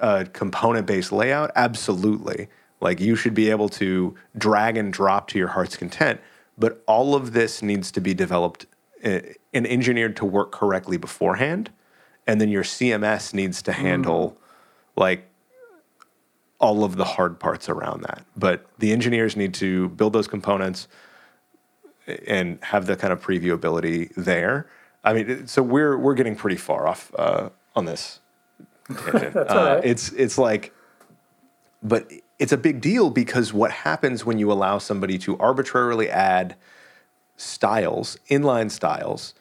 [0.00, 1.50] uh, component based layout?
[1.56, 2.48] Absolutely.
[2.80, 6.20] Like you should be able to drag and drop to your heart's content,
[6.56, 8.66] but all of this needs to be developed
[9.04, 9.20] uh,
[9.52, 11.70] and engineered to work correctly beforehand.
[12.26, 14.36] And then your CMS needs to handle
[14.96, 15.24] like
[16.60, 18.24] all of the hard parts around that.
[18.36, 20.88] But the engineers need to build those components
[22.26, 24.66] and have the kind of preview ability there.
[25.04, 28.20] I mean, so we're we're getting pretty far off uh, on this
[28.92, 29.32] tangent.
[29.34, 29.84] That's Uh, right.
[29.84, 30.74] It's it's like,
[31.82, 36.56] but it's a big deal because what happens when you allow somebody to arbitrarily add
[37.38, 39.32] styles, inline styles,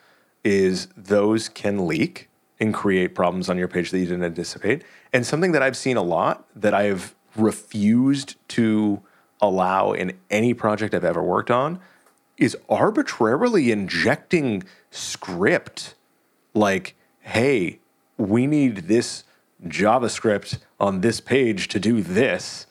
[0.46, 2.30] is those can leak
[2.60, 4.84] and create problems on your page that you didn't anticipate.
[5.12, 9.02] And something that I've seen a lot that I've refused to
[9.42, 11.80] allow in any project I've ever worked on
[12.38, 15.96] is arbitrarily injecting script
[16.54, 17.80] like, hey,
[18.18, 19.24] we need this
[19.66, 22.68] JavaScript on this page to do this.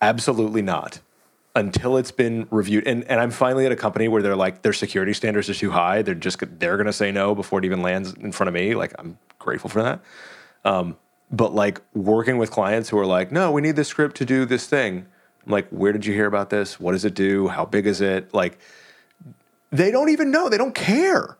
[0.00, 1.00] Absolutely not.
[1.54, 2.86] Until it's been reviewed.
[2.86, 5.70] And, and I'm finally at a company where they're like, their security standards are too
[5.70, 6.00] high.
[6.00, 8.74] They're just, they're going to say no before it even lands in front of me.
[8.74, 10.00] Like, I'm grateful for that.
[10.64, 10.96] Um,
[11.30, 14.44] but like working with clients who are like, no, we need this script to do
[14.44, 15.06] this thing.
[15.44, 16.78] I'm like, where did you hear about this?
[16.78, 17.48] What does it do?
[17.48, 18.32] How big is it?
[18.32, 18.58] Like,
[19.70, 20.48] they don't even know.
[20.48, 21.36] They don't care.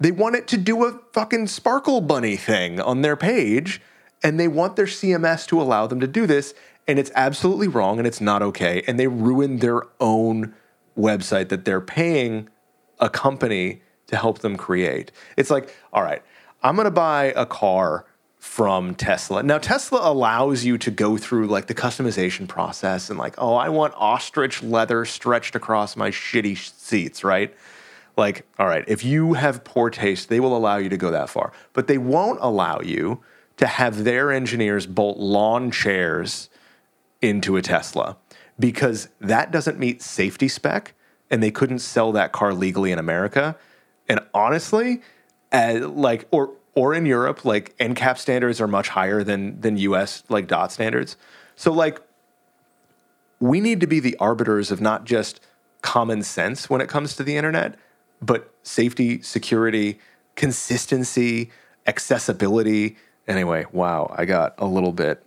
[0.00, 3.80] They want it to do a fucking sparkle bunny thing on their page,
[4.22, 6.54] and they want their CMS to allow them to do this.
[6.86, 8.82] And it's absolutely wrong and it's not okay.
[8.86, 10.54] And they ruin their own
[10.98, 12.48] website that they're paying
[13.00, 15.10] a company to help them create.
[15.36, 16.22] It's like, all right,
[16.62, 18.06] I'm going to buy a car
[18.38, 19.42] from Tesla.
[19.42, 23.70] Now, Tesla allows you to go through like the customization process and like, oh, I
[23.70, 27.54] want ostrich leather stretched across my shitty seats, right?
[28.18, 31.30] Like, all right, if you have poor taste, they will allow you to go that
[31.30, 33.22] far, but they won't allow you
[33.56, 36.50] to have their engineers bolt lawn chairs
[37.24, 38.16] into a Tesla
[38.58, 40.94] because that doesn't meet safety spec
[41.30, 43.56] and they couldn't sell that car legally in America.
[44.08, 45.02] And honestly,
[45.52, 50.22] uh, like or or in Europe, like NCAP standards are much higher than than US
[50.28, 51.16] like dot standards.
[51.56, 52.00] So like
[53.40, 55.40] we need to be the arbiters of not just
[55.82, 57.76] common sense when it comes to the internet,
[58.20, 59.98] but safety, security,
[60.34, 61.50] consistency,
[61.86, 62.96] accessibility.
[63.26, 65.24] Anyway, wow, I got a little bit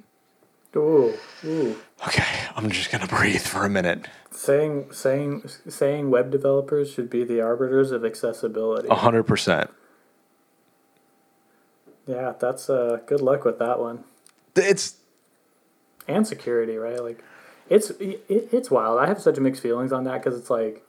[0.77, 1.75] Ooh, ooh.
[2.05, 2.23] Okay,
[2.55, 4.07] I'm just gonna breathe for a minute.
[4.31, 8.87] Saying saying saying web developers should be the arbiters of accessibility.
[8.89, 9.69] A hundred percent.
[12.05, 14.03] Yeah, that's uh good luck with that one.
[14.55, 14.97] It's
[16.07, 17.01] And security, right?
[17.01, 17.23] Like
[17.69, 18.99] it's it, it's wild.
[18.99, 20.83] I have such mixed feelings on that because it's like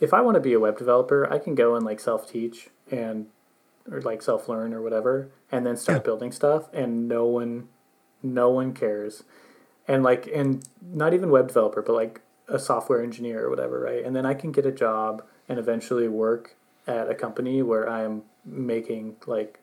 [0.00, 2.70] if I want to be a web developer, I can go and like self teach
[2.90, 3.26] and
[3.90, 6.02] or like self learn or whatever and then start Yeah.
[6.04, 7.68] building stuff and no one
[8.22, 9.24] no one cares.
[9.92, 14.04] And like and not even web developer, but like a software engineer or whatever, right?
[14.04, 18.22] And then I can get a job and eventually work at a company where I'm
[18.44, 19.60] making like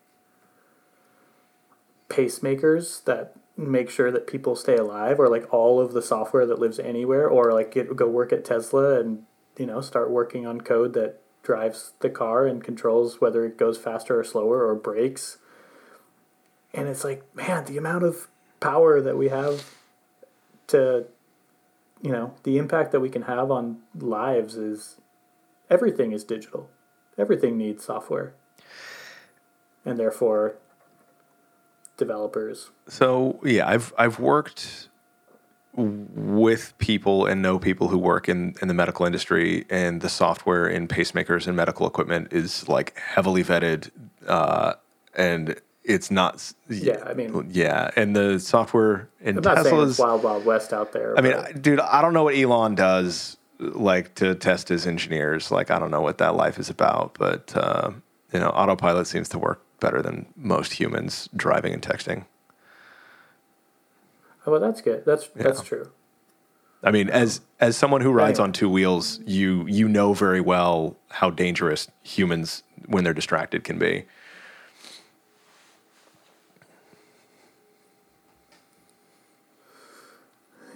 [2.09, 6.59] pacemakers that make sure that people stay alive or like all of the software that
[6.59, 9.23] lives anywhere or like get, go work at Tesla and
[9.57, 13.77] you know start working on code that drives the car and controls whether it goes
[13.77, 15.37] faster or slower or brakes
[16.73, 18.29] and it's like man the amount of
[18.61, 19.75] power that we have
[20.69, 21.05] to
[22.01, 24.97] you know the impact that we can have on lives is
[25.69, 26.69] everything is digital
[27.17, 28.34] everything needs software
[29.86, 30.55] and therefore
[31.97, 33.67] developers so yeah.
[33.67, 34.89] I've I've worked
[35.73, 40.67] with people and know people who work in in the medical industry, and the software
[40.67, 43.91] in pacemakers and medical equipment is like heavily vetted,
[44.27, 44.73] uh,
[45.15, 46.54] and it's not.
[46.69, 49.99] Yeah, I mean- yeah, and the software in I'm not saying it's Tesla's.
[49.99, 51.17] wild, wild west out there.
[51.17, 55.52] I mean, but- dude, I don't know what Elon does like to test his engineers.
[55.52, 57.91] Like, I don't know what that life is about, but uh,
[58.32, 62.25] you know, autopilot seems to work better than most humans driving and texting.
[64.45, 65.04] oh, well, that's good.
[65.06, 65.91] That's that's true.
[66.84, 68.47] I mean, as as someone who rides Anyway.
[68.47, 73.78] on two wheels, you you know very well how dangerous humans when they're distracted can
[73.78, 74.06] be.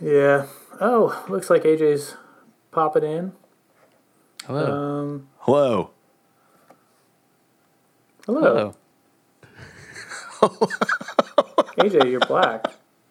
[0.01, 0.47] Yeah.
[0.79, 2.15] Oh, looks like AJ's
[2.71, 3.33] popping in.
[4.45, 4.71] Hello.
[5.01, 5.91] Um, Hello.
[8.25, 8.75] Hello.
[10.39, 10.67] Hello.
[11.77, 12.65] AJ, you're black.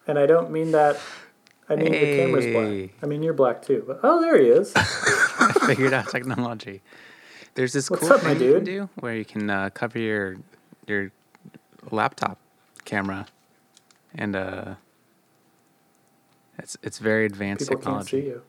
[0.07, 0.99] And I don't mean that.
[1.69, 2.89] I mean the camera's black.
[3.01, 3.83] I mean you're black too.
[3.87, 4.73] But oh, there he is.
[4.75, 4.83] I
[5.65, 6.81] Figured out technology.
[7.55, 8.65] There's this What's cool up, my thing you can dude?
[8.65, 10.35] do where you can uh, cover your
[10.87, 11.11] your
[11.91, 12.37] laptop
[12.83, 13.27] camera,
[14.15, 14.75] and uh,
[16.59, 18.27] it's it's very advanced People can't see technology.
[18.27, 18.41] you.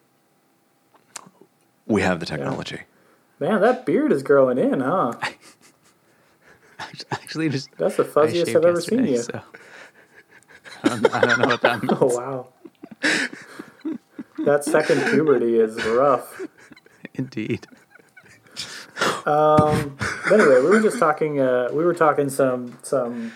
[1.87, 2.81] We have the technology.
[3.41, 5.13] Man, that beard is growing in, huh?
[7.11, 9.23] Actually, just That's the fuzziest I've ever seen yesterday, you.
[9.23, 9.43] So
[10.85, 11.99] I don't, I don't know what that means.
[12.01, 12.49] Oh wow.
[14.45, 16.43] that second puberty is rough.
[17.15, 17.67] Indeed.
[19.27, 19.97] Um,
[20.29, 21.41] but anyway, we were just talking.
[21.41, 23.33] Uh, we were talking some some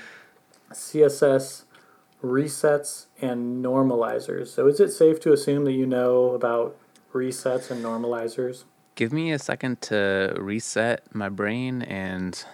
[0.72, 1.64] CSS
[2.22, 4.48] resets and normalizers.
[4.48, 6.76] So, is it safe to assume that you know about
[7.12, 8.64] resets and normalizers?
[8.94, 12.44] Give me a second to reset my brain and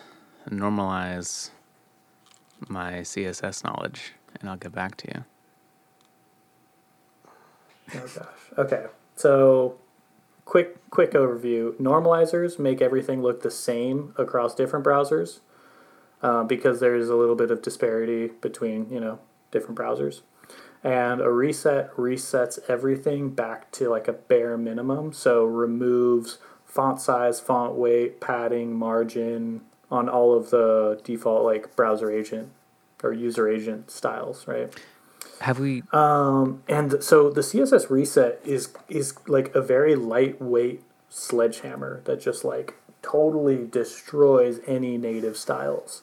[0.51, 1.51] normalize
[2.69, 5.25] my CSS knowledge, and I'll get back to you.
[7.95, 8.59] Oh gosh.
[8.59, 8.87] Okay.
[9.17, 9.77] So,
[10.45, 11.73] quick quick overview.
[11.75, 15.41] Normalizers make everything look the same across different browsers
[16.23, 19.19] uh, because there's a little bit of disparity between you know
[19.55, 20.21] different browsers.
[20.83, 25.15] And a reset resets everything back to like a bare minimum.
[25.15, 26.37] So removes
[26.67, 32.51] font size, font weight, padding, margin on all of the default like browser agent
[33.03, 34.75] or user agent styles, right?
[35.41, 35.83] Have we?
[35.93, 42.45] Um, and so the CSS reset is is like a very lightweight sledgehammer that just
[42.45, 46.03] like totally destroys any native styles.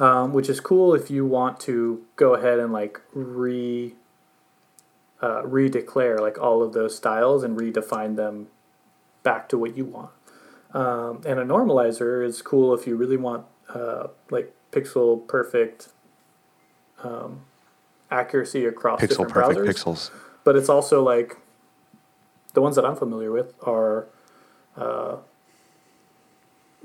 [0.00, 3.94] Um, which is cool if you want to go ahead and like re
[5.20, 8.48] uh, redeclare like all of those styles and redefine them
[9.22, 10.10] back to what you want.
[10.72, 15.90] Um, and a normalizer is cool if you really want uh, like pixel perfect
[17.02, 17.42] um,
[18.10, 19.84] accuracy across Pixel different perfect browsers.
[19.84, 20.10] pixels.
[20.44, 21.36] But it's also like
[22.54, 24.06] the ones that I'm familiar with are,
[24.76, 25.16] uh,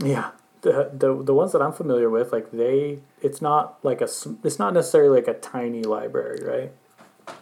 [0.04, 0.32] yeah,
[0.66, 4.10] the, the the ones that I'm familiar with, like they, it's not like a,
[4.44, 7.36] it's not necessarily like a tiny library, right?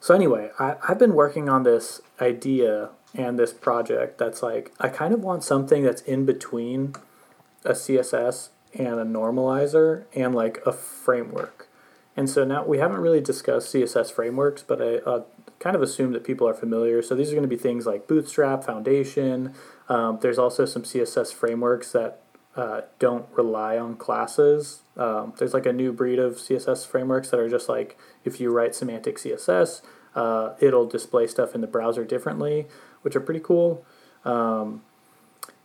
[0.00, 4.88] So anyway, I, I've been working on this idea and this project that's like I
[4.88, 6.94] kind of want something that's in between
[7.64, 11.68] a CSS and a normalizer and like a framework.
[12.16, 15.24] And so now we haven't really discussed CSS frameworks, but I uh,
[15.58, 17.02] kind of assume that people are familiar.
[17.02, 19.54] So these are going to be things like Bootstrap, Foundation.
[19.88, 22.22] Um, there's also some CSS frameworks that
[22.58, 24.82] uh, don't rely on classes.
[24.96, 28.50] Um, there's like a new breed of CSS frameworks that are just like if you
[28.50, 29.80] write semantic CSS,
[30.16, 32.66] uh, it'll display stuff in the browser differently,
[33.02, 33.86] which are pretty cool.
[34.24, 34.82] Um,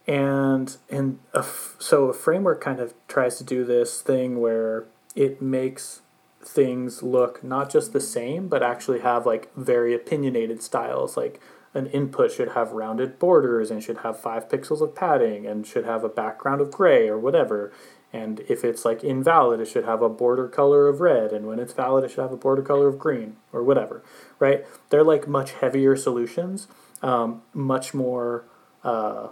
[0.06, 4.86] and and a f- so a framework kind of tries to do this thing where
[5.16, 6.02] it makes
[6.46, 11.40] things look not just the same but actually have like very opinionated styles like
[11.74, 15.86] an input should have rounded borders and should have five pixels of padding and should
[15.86, 17.72] have a background of gray or whatever
[18.12, 21.60] and if it's like invalid it should have a border color of red and when
[21.60, 24.04] it's valid it should have a border color of green or whatever
[24.40, 26.68] right they're like much heavier solutions
[27.04, 28.46] um, much more
[28.84, 29.28] uh,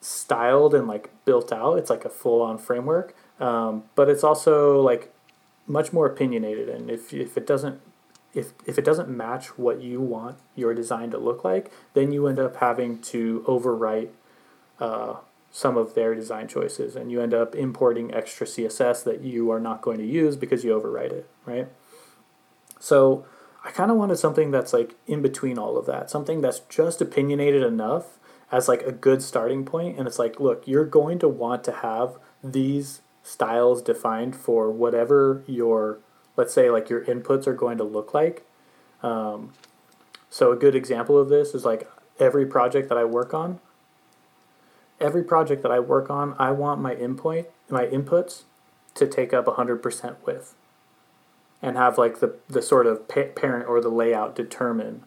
[0.00, 1.74] styled and like built out.
[1.74, 5.12] It's like a full on framework, um, but it's also like
[5.66, 6.68] much more opinionated.
[6.68, 7.80] And if if it doesn't
[8.34, 12.26] if if it doesn't match what you want your design to look like, then you
[12.26, 14.10] end up having to overwrite
[14.80, 15.16] uh,
[15.50, 19.60] some of their design choices, and you end up importing extra CSS that you are
[19.60, 21.68] not going to use because you overwrite it, right?
[22.78, 23.26] So
[23.64, 27.00] I kind of wanted something that's like in between all of that, something that's just
[27.00, 28.18] opinionated enough
[28.50, 31.72] as like a good starting point and it's like look you're going to want to
[31.72, 35.98] have these styles defined for whatever your
[36.38, 38.46] let's say like your inputs are going to look like
[39.02, 39.52] um,
[40.30, 41.86] so a good example of this is like
[42.18, 43.60] every project that i work on
[44.98, 48.44] every project that i work on i want my input my inputs
[48.94, 50.54] to take up 100% width
[51.62, 55.04] and have like the, the sort of pa- parent or the layout determine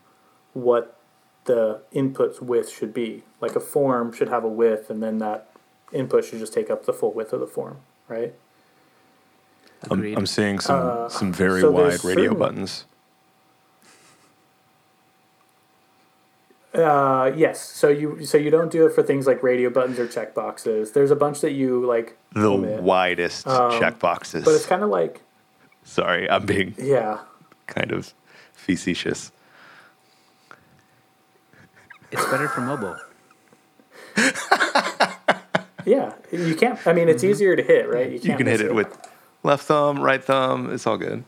[0.54, 0.98] what
[1.46, 3.24] the input's width should be.
[3.40, 5.50] Like a form should have a width, and then that
[5.92, 7.78] input should just take up the full width of the form,
[8.08, 8.34] right?
[9.90, 12.86] I'm, I'm seeing some Uh, some very so wide radio certain- buttons.
[16.74, 17.60] Uh, yes.
[17.60, 20.94] So you so you don't do it for things like radio buttons or checkboxes.
[20.94, 24.46] There's a bunch that you like The omit, widest Um, checkboxes.
[24.46, 25.22] but it's kind of like
[25.84, 27.20] Sorry, I'm being yeah.
[27.68, 28.14] kind of
[28.54, 29.32] facetious.
[32.12, 32.96] It's better for mobile.
[35.84, 36.78] Yeah, you can't.
[36.86, 38.12] I mean, it's easier to hit, right?
[38.12, 38.96] You can hit miss it with
[39.44, 40.72] left thumb, right thumb.
[40.74, 41.24] It's all good.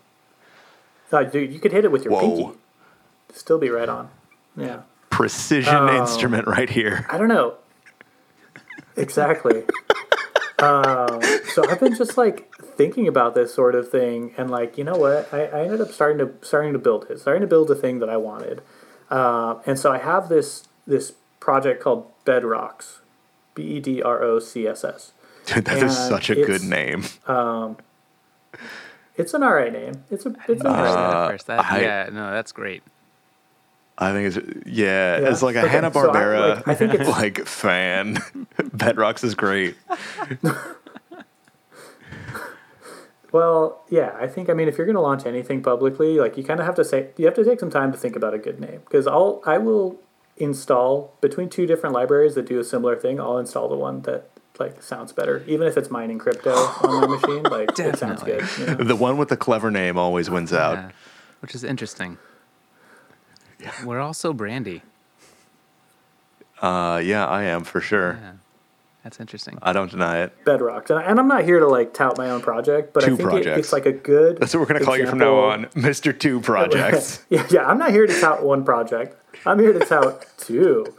[1.12, 2.22] Oh, dude, you could hit it with your Whoa.
[2.22, 2.58] pinky.
[3.34, 4.10] Still be right on.
[4.58, 4.82] Yeah.
[5.10, 6.02] Precision Oh.
[6.02, 7.06] instrument right here.
[7.10, 7.56] I don't know.
[8.96, 9.64] Exactly.
[10.60, 11.22] um,
[11.54, 14.96] so I've been just like thinking about this sort of thing, and like you know
[14.96, 17.76] what, I, I ended up starting to starting to build it, starting to build a
[17.76, 18.62] thing that I wanted,
[19.10, 23.00] uh, and so I have this this project called bedrocss,
[23.56, 25.12] B E D R O C S S.
[25.46, 27.04] Dude, that is And such a good it's- name.
[29.16, 30.04] It's an alright name.
[30.10, 30.96] It's a it's an First, alright name.
[31.12, 32.84] that, first, that, I- yeah, no, that's great.
[33.98, 35.30] I think it's yeah, Yeah?
[35.30, 38.16] it's like a Okay, Hanna so I- Barbera like, I think it's- like fan.
[38.58, 39.76] bedrocss is great.
[43.32, 46.44] Well, yeah, I think I mean if you're going to launch anything publicly, like you
[46.44, 48.38] kind of have to say you have to take some time to think about a
[48.38, 50.00] good name because I'll I will
[50.38, 53.20] install between two different libraries that do a similar thing.
[53.20, 54.30] I'll install the one that
[54.60, 57.44] like sounds better, even if it's mining crypto on my machine.
[57.44, 58.44] Like it sounds good.
[58.60, 58.76] You know?
[58.76, 60.76] The one with the clever name always wins out.
[60.76, 60.92] Yeah,
[61.40, 62.18] which is interesting.
[63.86, 64.84] We're also brandy.
[66.62, 68.20] Uh, yeah, I am for sure.
[68.22, 68.32] Yeah,
[69.04, 69.58] that's interesting.
[69.62, 70.46] I don't deny it.
[70.46, 73.16] Bedrock, and, and I'm not here to like tout my own project, but Two I
[73.16, 73.60] think it, projects.
[73.60, 74.38] it's like a good.
[74.38, 77.26] That's what we're gonna call you from now on, Mister Two Projects.
[77.30, 77.68] yeah, yeah.
[77.68, 79.16] I'm not here to tout one project.
[79.46, 80.96] I'm here to tout two.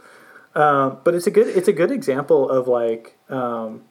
[0.55, 3.83] Um, but it's a good it's a good example of like um,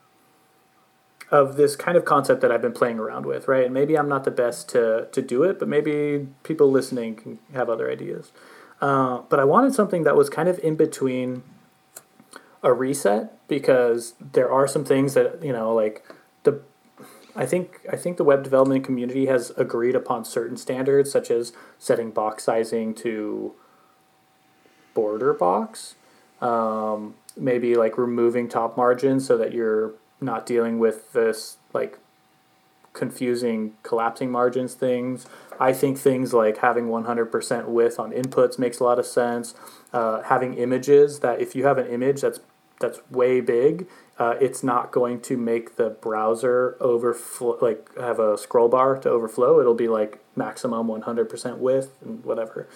[1.30, 3.64] of this kind of concept that I've been playing around with, right?
[3.64, 7.38] And maybe I'm not the best to to do it, but maybe people listening can
[7.52, 8.32] have other ideas.
[8.80, 11.42] Uh, but I wanted something that was kind of in between
[12.62, 16.04] a reset because there are some things that you know like
[16.44, 16.60] the
[17.36, 21.52] I think I think the web development community has agreed upon certain standards, such as
[21.78, 23.54] setting box sizing to
[24.94, 25.96] border box,
[26.40, 31.98] um, maybe like removing top margins so that you're not dealing with this like
[32.92, 35.26] confusing collapsing margins things.
[35.60, 39.54] I think things like having 100% width on inputs makes a lot of sense.
[39.92, 42.40] Uh, having images that if you have an image that's
[42.80, 43.86] that's way big,
[44.18, 49.08] uh, it's not going to make the browser overflow like have a scroll bar to
[49.08, 49.60] overflow.
[49.60, 52.68] It'll be like maximum 100% width and whatever.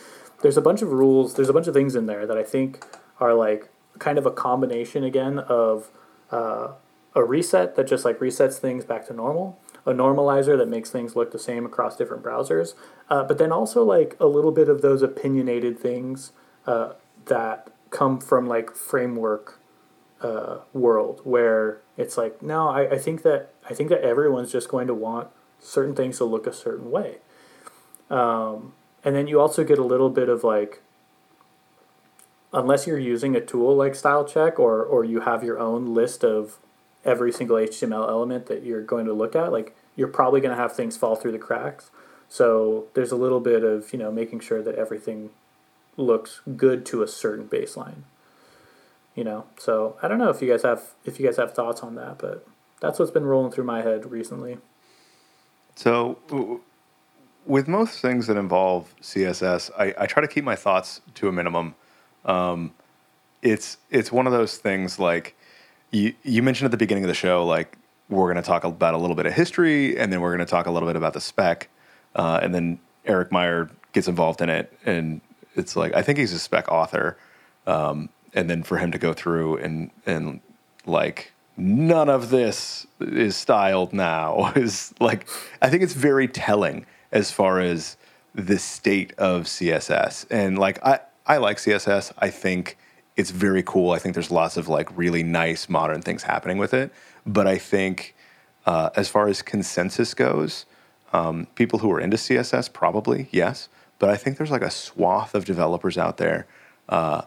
[0.42, 1.34] There's a bunch of rules.
[1.34, 2.84] There's a bunch of things in there that I think
[3.18, 3.68] are like
[3.98, 5.90] kind of a combination again of
[6.30, 6.72] uh,
[7.14, 11.16] a reset that just like resets things back to normal, a normalizer that makes things
[11.16, 12.74] look the same across different browsers,
[13.08, 16.32] uh, but then also like a little bit of those opinionated things
[16.66, 16.92] uh,
[17.26, 19.58] that come from like framework
[20.20, 24.68] uh, world where it's like no, I, I think that I think that everyone's just
[24.68, 25.28] going to want
[25.60, 27.18] certain things to look a certain way,
[28.10, 28.72] um,
[29.04, 30.82] and then you also get a little bit of like
[32.52, 36.24] unless you're using a tool like Style Check or or you have your own list
[36.24, 36.58] of
[37.04, 40.60] every single html element that you're going to look at like you're probably going to
[40.60, 41.90] have things fall through the cracks.
[42.28, 45.30] So there's a little bit of you know making sure that everything
[45.96, 48.02] looks good to a certain baseline
[49.14, 49.44] you know?
[49.58, 52.18] So i don't know if you guys have if you guys have thoughts on that
[52.18, 52.46] but
[52.80, 54.58] that's what's been rolling through my head recently.
[55.74, 56.62] So,
[57.46, 61.32] with most things that involve CSS, I, I try to keep my thoughts to a
[61.32, 61.74] minimum.
[62.28, 62.72] Um,
[63.42, 65.34] it's it's one of those things like
[65.90, 67.76] you you mentioned at the beginning of the show, like
[68.08, 70.50] we're going to talk about a little bit of history, and then we're going to
[70.50, 71.68] talk a little bit about the spec,
[72.14, 75.20] uh, and then Eric Meyer gets involved in it, and
[75.56, 77.16] it's like I think he's a spec author,
[77.66, 80.40] um, and then for him to go through and and
[80.86, 85.26] like none of this is styled now is like
[85.62, 87.96] I think it's very telling as far as
[88.34, 90.26] the state of CSS.
[90.30, 92.12] And like I I like CSS.
[92.18, 92.76] I think
[93.16, 93.92] it's very cool.
[93.92, 96.92] I think there's lots of like really nice modern things happening with it.
[97.26, 98.14] But I think
[98.66, 100.64] uh, as far as consensus goes,
[101.12, 103.68] um, people who are into CSS probably yes.
[103.98, 106.46] But I think there's like a swath of developers out there
[106.88, 107.22] uh,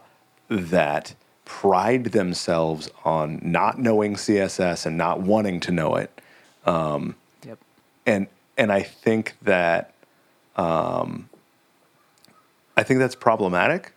[0.48, 6.20] that pride themselves on not knowing CSS and not wanting to know it.
[7.44, 7.58] Yep.
[8.06, 8.26] And
[8.56, 9.94] and I think that
[10.56, 11.28] um,
[12.76, 13.92] I think that's problematic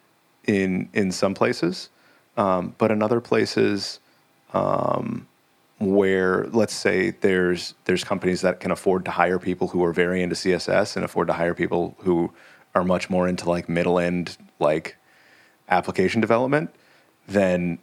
[0.46, 1.90] in in some places,
[2.38, 4.00] um, but in other places
[4.54, 5.28] um,
[5.80, 10.22] where let's say there's there's companies that can afford to hire people who are very
[10.22, 12.32] into CSS and afford to hire people who
[12.74, 14.98] are much more into like middle end like
[15.70, 16.74] application development,
[17.28, 17.80] then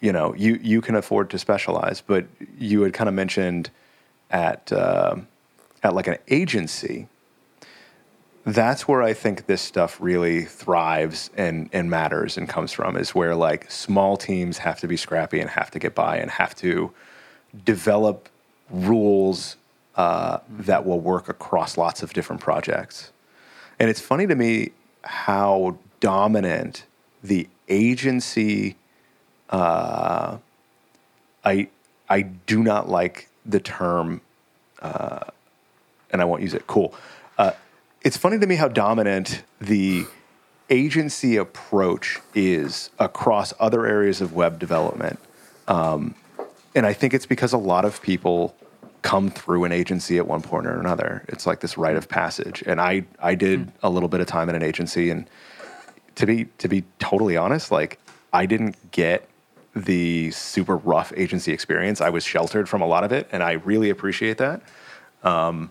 [0.00, 2.00] you know you you can afford to specialize.
[2.00, 2.26] But
[2.58, 3.70] you had kind of mentioned
[4.30, 5.28] at um
[5.82, 7.08] at like an agency,
[8.44, 13.14] that's where I think this stuff really thrives and and matters and comes from is
[13.14, 16.54] where like small teams have to be scrappy and have to get by and have
[16.56, 16.92] to
[17.64, 18.28] develop
[18.70, 19.56] rules
[19.96, 23.12] uh, that will work across lots of different projects.
[23.78, 24.70] And it's funny to me
[25.02, 26.84] how dominant
[27.22, 28.76] the agency.
[29.50, 30.38] Uh,
[31.44, 31.68] I
[32.08, 34.22] I do not like the term,
[34.80, 35.24] uh,
[36.10, 36.66] and I won't use it.
[36.66, 36.94] Cool.
[38.02, 40.06] It's funny to me how dominant the
[40.70, 45.18] agency approach is across other areas of web development.
[45.68, 46.14] Um,
[46.74, 48.54] and I think it's because a lot of people
[49.02, 51.24] come through an agency at one point or another.
[51.28, 52.62] It's like this rite of passage.
[52.66, 53.72] And I, I did mm.
[53.82, 55.28] a little bit of time in an agency and
[56.16, 57.98] to be to be totally honest, like
[58.32, 59.28] I didn't get
[59.74, 62.00] the super rough agency experience.
[62.00, 64.60] I was sheltered from a lot of it, and I really appreciate that.
[65.22, 65.70] Um,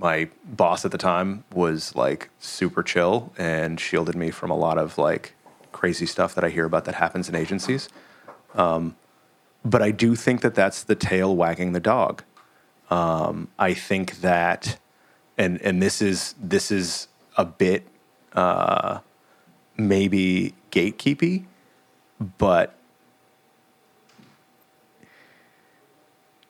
[0.00, 4.78] my boss at the time was like super chill and shielded me from a lot
[4.78, 5.34] of like
[5.72, 7.90] crazy stuff that I hear about that happens in agencies.
[8.54, 8.96] Um,
[9.62, 12.24] but I do think that that's the tail wagging the dog.
[12.88, 14.78] Um, I think that,
[15.36, 17.86] and and this is this is a bit
[18.32, 19.00] uh,
[19.76, 21.44] maybe gatekeepy,
[22.38, 22.74] but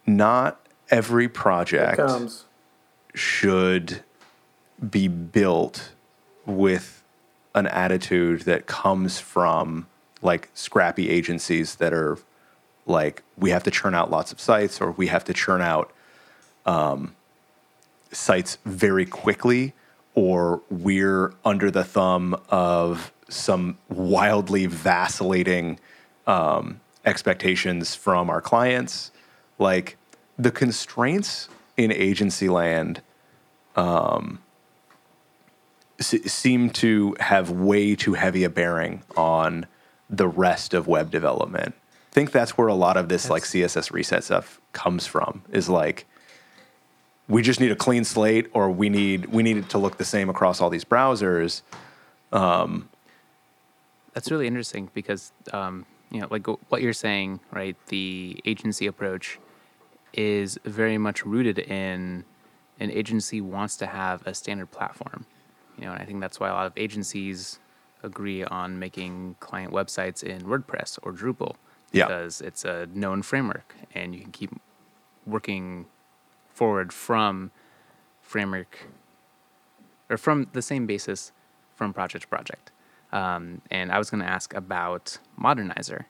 [0.07, 1.99] not every project
[3.15, 4.03] should
[4.89, 5.93] be built
[6.47, 7.03] with
[7.55, 9.87] an attitude that comes from
[10.23, 12.19] like scrappy agencies that are
[12.87, 15.93] like we have to churn out lots of sites or we have to churn out
[16.67, 17.15] um,
[18.13, 19.73] sites very quickly
[20.15, 25.79] or we're under the thumb of some wildly vacillating
[26.27, 29.13] um, expectations from our clients.
[29.59, 29.97] Like
[30.39, 31.49] the constraints
[31.81, 33.01] in agency land
[33.75, 34.41] um,
[35.99, 39.67] s- seem to have way too heavy a bearing on
[40.11, 41.75] the rest of web development.
[42.11, 45.43] I think that's where a lot of this that's, like CSS reset stuff comes from.
[45.51, 46.07] Is like
[47.29, 50.05] we just need a clean slate, or we need we need it to look the
[50.05, 51.63] same across all these browsers.
[52.33, 52.89] Um,
[54.13, 57.77] that's really interesting because um, you know, like what you're saying, right?
[57.87, 59.39] The agency approach
[60.13, 62.25] is very much rooted in
[62.79, 65.27] an agency wants to have a standard platform.
[65.79, 67.59] You know, and I think that's why a lot of agencies
[68.03, 71.57] agree on making client websites in WordPress or Drupal
[71.93, 72.07] yeah.
[72.07, 74.51] because it's a known framework and you can keep
[75.27, 75.87] working
[76.53, 77.51] forward from
[78.23, 78.89] framework
[80.09, 81.33] or from the same basis
[81.75, 82.71] from project to project.
[83.13, 86.05] Um, and I was going to ask about Modernizr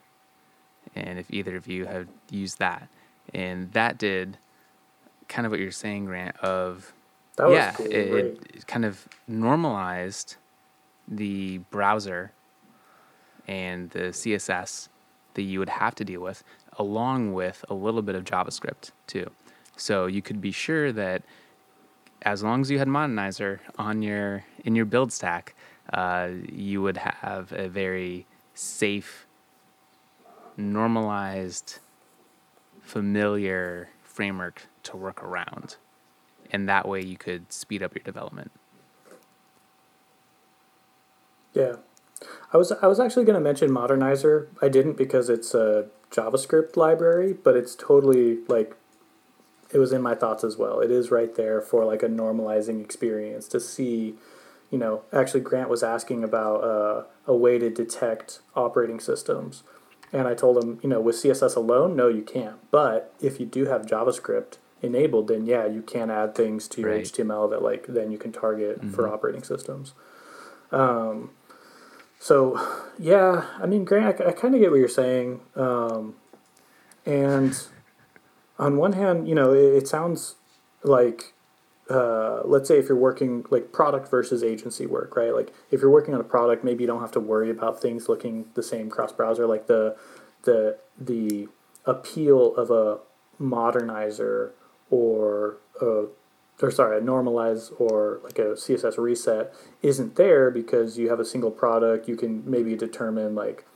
[0.95, 2.89] and if either of you have used that.
[3.33, 4.39] And that did
[5.29, 6.93] kind of what you're saying, Grant, of
[7.39, 10.37] yeah, cool, it, it kind of normalized
[11.09, 12.33] the browser
[13.49, 14.89] and the CSS
[15.35, 16.45] that you would have to deal with,
[16.79, 19.31] along with a little bit of JavaScript too.
[19.77, 21.23] So you could be sure that
[22.23, 25.55] as long as you had Modernizr on your in your build stack,
[25.93, 29.27] uh, you would have a very safe,
[30.57, 31.79] normalized,
[32.91, 35.77] familiar framework to work around,
[36.51, 38.51] and that way you could speed up your development.
[41.55, 41.77] Yeah,
[42.53, 44.49] I was I was actually going to mention Modernizr.
[44.61, 48.75] I didn't because it's a JavaScript library, but it's totally like
[49.73, 50.81] it was in my thoughts as well.
[50.81, 54.17] It is right there for like a normalizing experience to see.
[54.69, 59.63] You know, actually, Grant was asking about uh, a way to detect operating systems,
[60.13, 62.57] and I told him, you know, with CSS alone, no, you can't.
[62.71, 66.91] But if you do have JavaScript enabled, then yeah, you can add things to your
[66.91, 67.05] right.
[67.05, 68.93] HTML that like then you can target mm-hmm.
[68.93, 69.95] for operating systems.
[70.73, 71.31] Um,
[72.19, 72.61] so,
[72.99, 75.41] yeah, I mean, Grant, I, I kind of get what you're saying.
[75.57, 76.17] Um,
[77.07, 77.57] and
[78.59, 80.37] on one hand, you know, it, it sounds
[80.83, 81.33] like,
[81.91, 85.35] uh, let's say if you're working like product versus agency work, right?
[85.35, 88.09] Like if you're working on a product, maybe you don't have to worry about things
[88.09, 89.47] looking the same cross browser.
[89.47, 89.97] Like the
[90.45, 91.49] the the
[91.85, 92.99] appeal of a
[93.43, 94.53] modernizer
[94.89, 96.05] or a
[96.63, 101.25] or sorry, a normalize or like a CSS reset isn't there because you have a
[101.25, 102.07] single product.
[102.07, 103.67] You can maybe determine like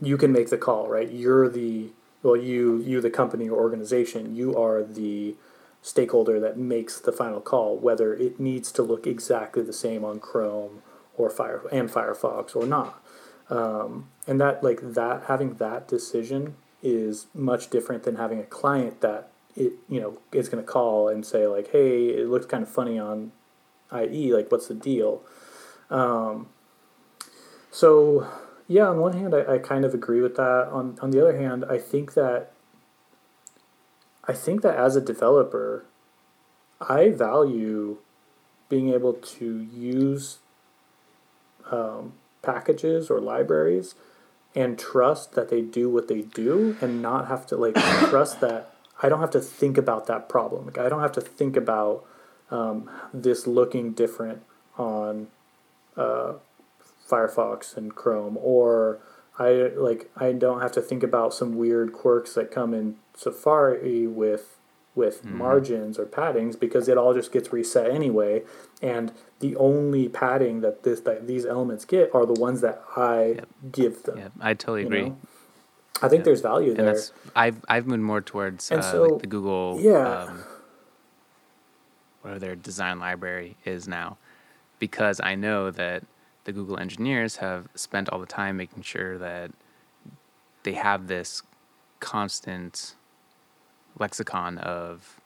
[0.00, 1.10] you can make the call, right?
[1.10, 1.90] You're the
[2.22, 5.36] well, you you the company or organization, you are the
[5.82, 10.20] stakeholder that makes the final call whether it needs to look exactly the same on
[10.20, 10.82] Chrome
[11.16, 13.02] or Fire and Firefox or not.
[13.48, 19.00] Um, and that like that having that decision is much different than having a client
[19.00, 22.62] that it you know is going to call and say like, hey, it looks kind
[22.62, 23.32] of funny on
[23.92, 24.32] IE.
[24.32, 25.22] Like, what's the deal?
[25.90, 26.48] Um,
[27.70, 28.28] so
[28.68, 30.68] yeah, on one hand, I, I kind of agree with that.
[30.70, 32.52] On on the other hand, I think that
[34.24, 35.84] I think that as a developer,
[36.80, 37.98] I value
[38.68, 40.38] being able to use
[41.70, 43.94] um, packages or libraries
[44.54, 47.74] and trust that they do what they do and not have to like
[48.08, 50.66] trust that I don't have to think about that problem.
[50.66, 52.04] Like I don't have to think about
[52.50, 54.42] um, this looking different
[54.76, 55.28] on
[55.96, 56.34] uh,
[57.08, 58.98] Firefox and Chrome, or
[59.40, 64.06] I like I don't have to think about some weird quirks that come in Safari
[64.06, 64.58] with
[64.94, 68.42] with margins or paddings because it all just gets reset anyway.
[68.82, 73.22] And the only padding that this that these elements get are the ones that I
[73.36, 73.48] Yep.
[73.72, 74.18] give them.
[74.18, 75.02] Yeah, I totally agree.
[75.10, 75.16] know?
[76.02, 76.24] I think Yeah.
[76.24, 76.86] there's value and there.
[76.94, 80.24] that's I've I've moved more towards uh, so, like the Google yeah.
[80.24, 80.44] um,
[82.22, 84.18] whatever their design library is now,
[84.78, 86.04] because I know that
[86.44, 89.50] the Google engineers have spent all the time making sure that
[90.62, 91.42] they have this
[92.00, 92.94] constant
[93.98, 95.20] lexicon of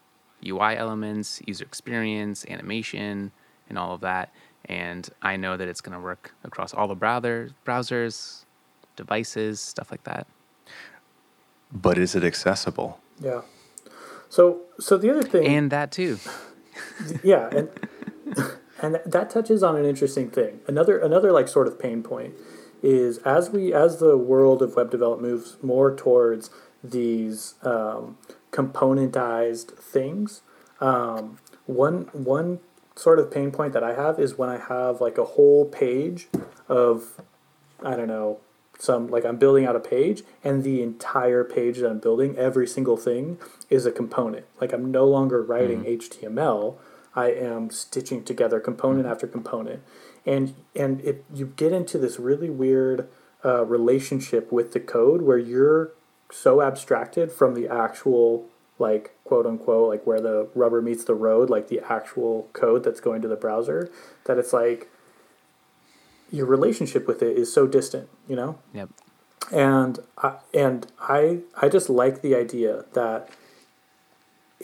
[0.45, 3.33] UI elements, user experience, animation,
[3.69, 4.33] and all of that.
[4.67, 8.45] And I know that it's going to work across all the browser browsers,
[8.97, 10.27] devices, stuff like that.
[11.73, 13.01] But is it accessible?
[13.21, 13.43] Yeah.
[14.29, 16.19] So so the other thing And that too.
[17.23, 17.69] yeah and
[18.85, 20.61] and that touches on an interesting thing.
[20.66, 22.35] Another another like sort of pain point
[22.82, 26.51] is as we as the world of web development moves more towards
[26.82, 28.18] these um,
[28.53, 30.43] componentized things
[30.80, 32.61] um, one one
[32.95, 36.28] sort of pain point that i have is when i have like a whole page
[36.68, 37.20] of
[37.82, 38.39] i don't know
[38.78, 42.66] some like i'm building out a page and the entire page that i'm building every
[42.66, 43.39] single thing
[43.70, 44.45] is a component.
[44.61, 46.76] Like i'm no longer writing html
[47.15, 49.83] i am stitching together component after component
[50.27, 53.09] and and it you get into this really weird
[53.45, 55.93] uh, relationship with the code where you're
[56.31, 58.47] so abstracted from the actual
[58.79, 63.01] like quote unquote like where the rubber meets the road like the actual code that's
[63.01, 63.91] going to the browser
[64.25, 64.91] that it's like
[66.31, 68.89] your relationship with it is so distant you know Yep.
[69.53, 73.29] and I, and I I just like the idea that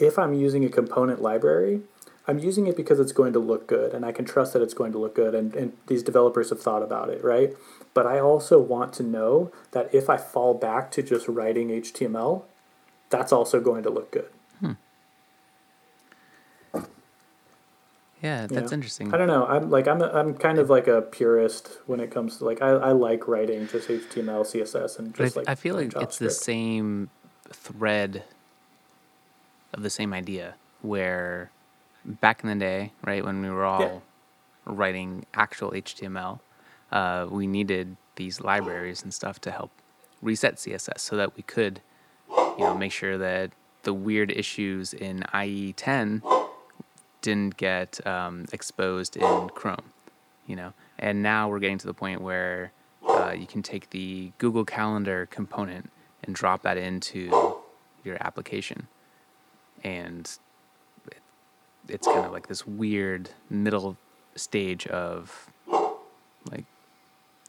[0.01, 1.83] if I'm using a component library,
[2.31, 4.73] I'm using it because it's going to look good, and I can trust that it's
[4.73, 7.57] going to look good, and, and these developers have thought about it, right?
[7.93, 12.45] But I also want to know that if I fall back to just writing HTML,
[13.09, 14.29] that's also going to look good.
[14.61, 14.73] Hmm.
[18.23, 19.13] Yeah, that's interesting.
[19.13, 19.47] I don't know.
[19.47, 22.63] I'm like I'm a, I'm kind of like a purist when it comes to like
[22.63, 25.97] I, I like writing just HTML, CSS, and But I, just like I feel like
[25.97, 27.11] it's the same
[27.49, 28.23] thread
[29.73, 31.51] of the same idea where
[32.11, 34.01] back in the day, right, when we were all Yeah.
[34.67, 36.41] writing actual HTML,
[36.93, 39.71] uh, we needed these libraries and stuff to help
[40.23, 41.81] reset CSS so that we could,
[42.29, 43.53] you know, make sure that
[43.83, 46.23] the weird issues in IE10
[47.23, 49.93] didn't get um, exposed in Chrome,
[50.47, 50.73] you know.
[50.99, 52.73] And now we're getting to the point where
[53.09, 55.91] uh, you can take the Google Calendar component
[56.23, 57.57] and drop that into
[58.05, 58.89] your application,
[59.83, 60.39] and
[61.89, 63.97] it's kind of like this weird middle
[64.37, 65.51] stage of
[66.51, 66.65] like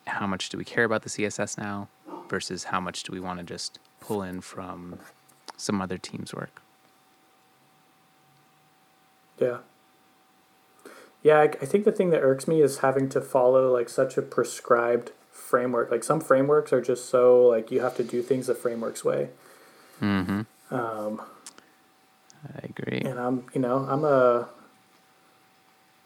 [0.08, 1.88] how much do we care about the CSS now
[2.30, 5.00] versus how much do we want to just pull in from
[5.58, 6.62] some other team's work.
[9.40, 9.58] Yeah.
[11.24, 14.18] Yeah, I, I think the thing that irks me is having to follow like such
[14.18, 15.92] a prescribed framework.
[15.92, 19.30] Like some frameworks are just so like you have to do things the framework's way.
[20.02, 20.42] Mm-hmm.
[20.74, 21.22] Um,
[22.48, 23.02] I agree.
[23.06, 24.48] and I'm, you know, I'm a,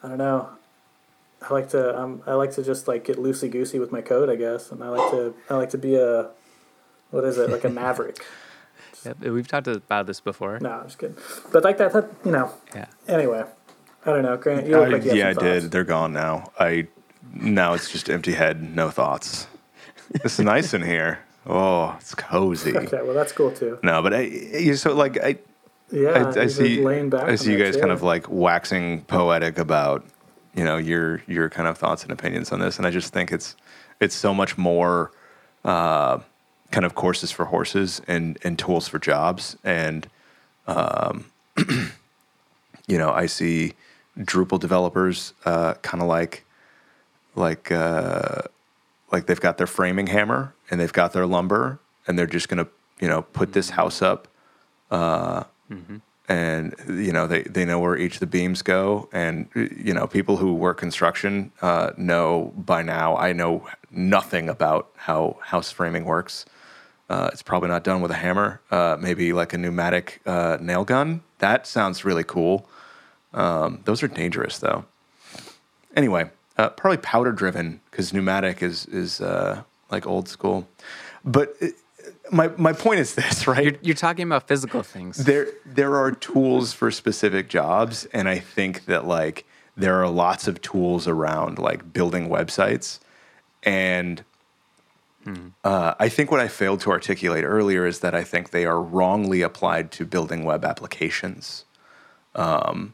[0.04, 0.50] I don't know.
[1.48, 4.30] I like to, um, I like to just like get loosey goosey with my code,
[4.30, 6.30] I guess, and I like to, I like to be a,
[7.12, 8.24] what is it, like a maverick?
[9.06, 10.58] Yep, we've talked about this before.
[10.60, 11.16] no, I'm just kidding.
[11.52, 12.52] But like that, that you know.
[12.74, 12.88] Yeah.
[13.08, 13.44] Anyway,
[14.04, 14.66] I don't know, Grant.
[14.66, 15.70] You look I- like you yeah, I some did.
[15.70, 16.52] They're gone now.
[16.60, 16.88] I
[17.32, 19.46] now it's just empty head, no thoughts.
[20.10, 21.20] It's nice in here.
[21.46, 22.72] Oh, it's cozy.
[22.76, 23.78] Okay, well that's cool too.
[23.84, 25.38] No, but I, you so like I,
[25.92, 27.24] Yeah, I, I see laying back.
[27.26, 30.06] I see you guys kind of like waxing poetic about
[30.56, 33.32] you know your your kind of thoughts and opinions on this, and I just think
[33.32, 33.56] it's
[34.00, 35.12] it's so much more
[35.64, 36.20] uh,
[36.72, 40.08] kind of courses for horses and and tools for jobs, and
[40.68, 41.26] um,
[42.88, 43.74] you know I see
[44.18, 46.46] Drupal developers uh, kind of like
[47.36, 48.42] like uh,
[49.12, 52.68] like they've got their framing hammer and they've got their lumber and they're just gonna
[53.00, 54.28] you know put this house up
[55.72, 55.98] uh,
[56.28, 60.08] and you know they, they know where each of the beams go and you know
[60.08, 66.06] people who work construction uh, know by now i know nothing about how house framing
[66.06, 66.46] works
[67.08, 68.60] Uh, it's probably not done with a hammer.
[68.72, 71.22] Uh, maybe like a pneumatic uh, nail gun.
[71.38, 72.66] That sounds really cool.
[73.32, 74.86] Um, those are dangerous though.
[75.96, 76.24] Anyway,
[76.58, 79.62] uh, probably powder driven because pneumatic is is uh,
[79.92, 80.66] like old school.
[81.24, 81.76] But it,
[82.32, 83.64] my my point is this, right?
[83.64, 85.18] You're, you're talking about physical things.
[85.26, 89.46] there there are tools for specific jobs and i think that like
[89.78, 93.00] there are lots of tools around like building websites
[93.64, 94.24] and
[95.64, 98.82] uh, i think what i failed to articulate earlier is that i think they are
[98.82, 101.66] wrongly applied to building web applications
[102.36, 102.94] um,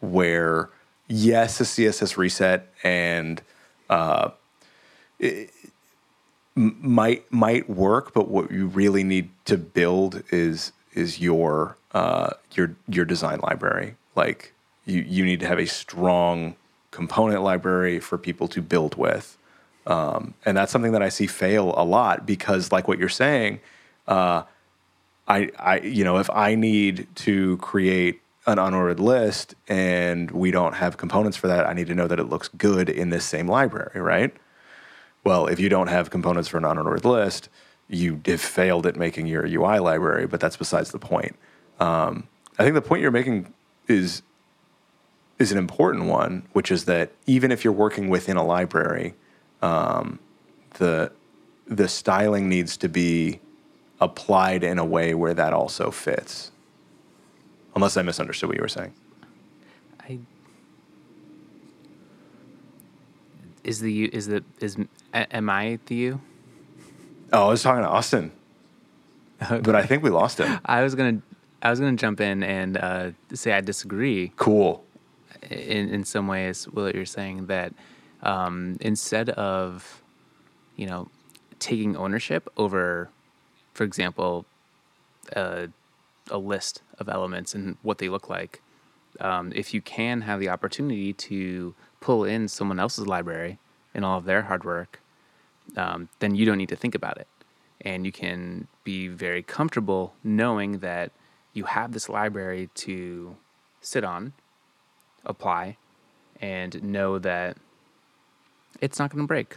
[0.00, 0.70] where
[1.08, 3.42] yes a css reset and
[6.56, 12.74] might might work, but what you really need to build is is your uh, your
[12.88, 13.96] your design library.
[14.14, 14.54] Like
[14.86, 16.56] you you need to have a strong
[16.90, 19.36] component library for people to build with,
[19.86, 23.60] um, and that's something that I see fail a lot because, like what you're saying,
[24.08, 24.44] uh,
[25.28, 30.74] I I you know if I need to create an unordered list and we don't
[30.74, 33.48] have components for that, I need to know that it looks good in this same
[33.48, 34.32] library, right?
[35.26, 37.48] Well, if you don't have components for an unordered list,
[37.88, 41.34] you have failed at making your UI library, but that's besides the point.
[41.80, 42.28] Um,
[42.60, 43.52] I think the point you're making
[43.88, 44.22] is
[45.40, 49.14] is an important one, which is that even if you're working within a library,
[49.62, 50.20] um,
[50.74, 51.10] the
[51.66, 53.40] the styling needs to be
[54.00, 56.52] applied in a way where that also fits.
[57.74, 58.94] Unless I misunderstood what you were saying.
[59.98, 60.20] I
[63.64, 64.76] is the is the is
[65.16, 66.20] a- am I the you?
[67.32, 68.30] Oh, I was talking to Austin,
[69.40, 70.58] but I think we lost him.
[70.64, 71.20] I was gonna
[71.62, 74.84] I was gonna jump in and uh, say I disagree Cool.
[75.50, 76.64] in in some ways.
[76.66, 77.72] What you're saying that
[78.22, 80.02] um, instead of
[80.76, 81.08] you know
[81.58, 83.08] taking ownership over,
[83.74, 84.44] for example,
[85.34, 85.66] uh,
[86.30, 88.62] a list of elements and what they look like,
[89.20, 93.58] um, if you can have the opportunity to pull in someone else's library
[93.94, 95.00] and all of their hard work,
[95.76, 97.28] um, then you don't need to think about it.
[97.82, 101.12] And you can be very comfortable knowing that
[101.52, 103.36] you have this library to
[103.80, 104.32] sit on,
[105.24, 105.76] apply,
[106.40, 107.56] and know that
[108.80, 109.56] it's not going to break.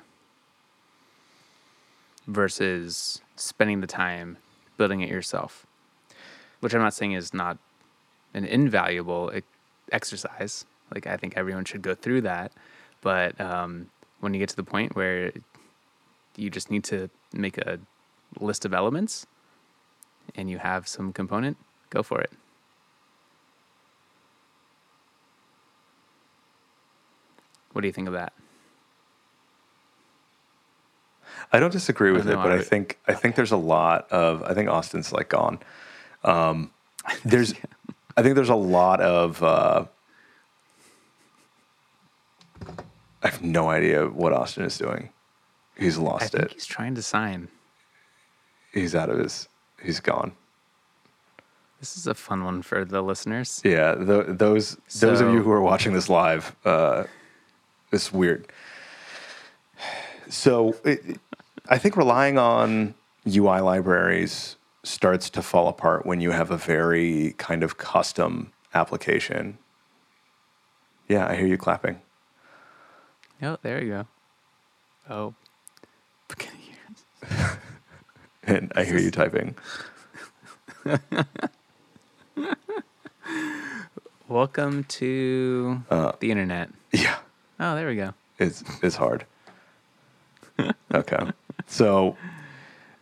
[2.27, 4.37] Versus spending the time
[4.77, 5.65] building it yourself,
[6.59, 7.57] which I'm not saying is not
[8.33, 9.31] an invaluable
[9.91, 10.65] exercise.
[10.93, 12.51] Like I think everyone should go through that,
[13.01, 13.89] but um,
[14.19, 15.31] when you get to the point where
[16.39, 17.79] you just need to make a
[18.39, 19.27] list of elements
[20.35, 21.57] and you have some component,
[21.89, 22.31] go for it.
[27.73, 28.33] What do you think of that?
[31.51, 34.11] I don't disagree with Oh, it, but I, I- think I think there's a lot
[34.11, 35.59] of I think Austin's like gone.
[36.23, 36.71] Um,
[37.25, 37.53] there's
[38.17, 39.85] I think there's a lot of uh,
[43.23, 45.09] I have no idea what Austin is doing.
[45.79, 46.51] He's lost it.
[46.51, 47.47] he's trying to sign.
[48.73, 49.47] He's out of his.
[49.81, 50.33] He's gone.
[51.79, 53.61] This is a fun one for the listeners.
[53.63, 57.05] Yeah, th those those of you who are watching this live, uh,
[57.91, 58.51] it's weird.
[60.29, 61.17] So it,
[61.69, 62.93] I think relying on
[63.25, 69.57] UI libraries starts to fall apart when you have a very kind of custom application.
[71.07, 72.01] Yeah, I hear you clapping.
[73.41, 74.07] Oh, there you go.
[75.09, 75.33] Oh,
[76.37, 77.03] can you hear us?
[78.43, 79.53] And I hear you typing.
[84.27, 86.69] Welcome to Uh, the internet.
[86.91, 87.17] Yeah,
[87.59, 88.13] Oh, there we go.
[88.37, 89.25] it's it's hard.
[90.93, 91.17] okay,
[91.67, 92.15] so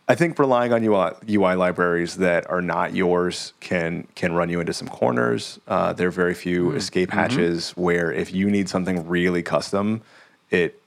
[0.08, 4.60] I think relying on UI, UI libraries that are not yours can can run you
[4.60, 5.58] into some corners.
[5.68, 10.02] Uh, there are very few escape hatches where if you need something really custom,
[10.50, 10.77] it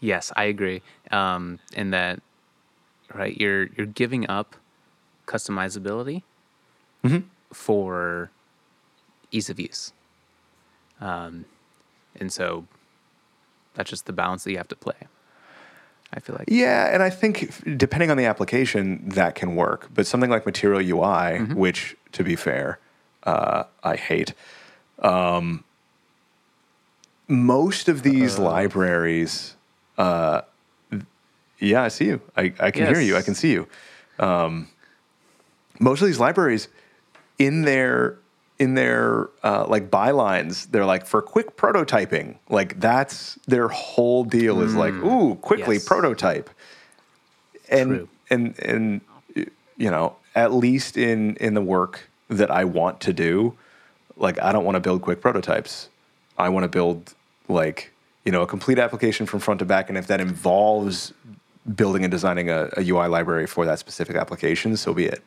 [0.00, 0.82] Yes, I agree.
[1.10, 2.20] Um, in that,
[3.14, 3.36] right?
[3.38, 4.56] You're you're giving up
[5.26, 6.22] customizability
[7.52, 8.30] for
[9.30, 9.92] ease of use,
[11.00, 11.44] um,
[12.18, 12.66] and so
[13.74, 14.94] that's just the balance that you have to play.
[16.12, 19.88] I feel like Yeah, and I think depending on the application, that can work.
[19.94, 22.78] But something like Material UI, which, to be fair,
[23.24, 24.32] uh, I hate.
[25.00, 25.64] Um,
[27.28, 29.55] most of these libraries,
[29.98, 30.42] uh,
[31.58, 32.20] yeah, I see you.
[32.36, 33.16] I, I can hear you.
[33.16, 33.66] I can see you.
[34.18, 34.68] Um,
[35.80, 36.68] most of these libraries,
[37.38, 38.18] in their
[38.58, 42.38] in their uh, like bylines, they're like for quick prototyping.
[42.48, 45.84] Like that's their whole deal is like, ooh, quickly Yes.
[45.84, 46.50] prototype.
[47.68, 48.08] And True.
[48.30, 49.00] and and
[49.76, 53.56] you know, at least in in the work that I want to do,
[54.16, 55.88] like I don't want to build quick prototypes.
[56.38, 57.14] I want to build
[57.48, 57.92] like
[58.26, 61.14] you know a complete application from front to back, and if that involves
[61.74, 65.22] building and designing a, a UI library for that specific application, so be it.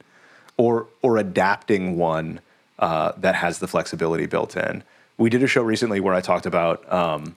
[0.57, 2.41] Or or adapting one
[2.77, 4.83] uh, that has the flexibility built in.
[5.17, 7.35] We did a show recently where I talked about um,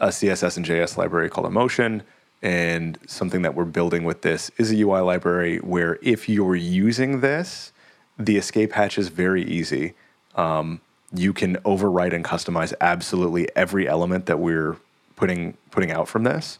[0.00, 2.02] a CSS and JS library called Emotion.
[2.42, 7.20] And something that we're building with this is a UI library where if you're using
[7.20, 7.72] this,
[8.18, 9.94] the escape hatch is very easy.
[10.34, 10.80] Um,
[11.14, 14.76] you can overwrite and customize absolutely every element that we're
[15.16, 16.58] putting putting out from this,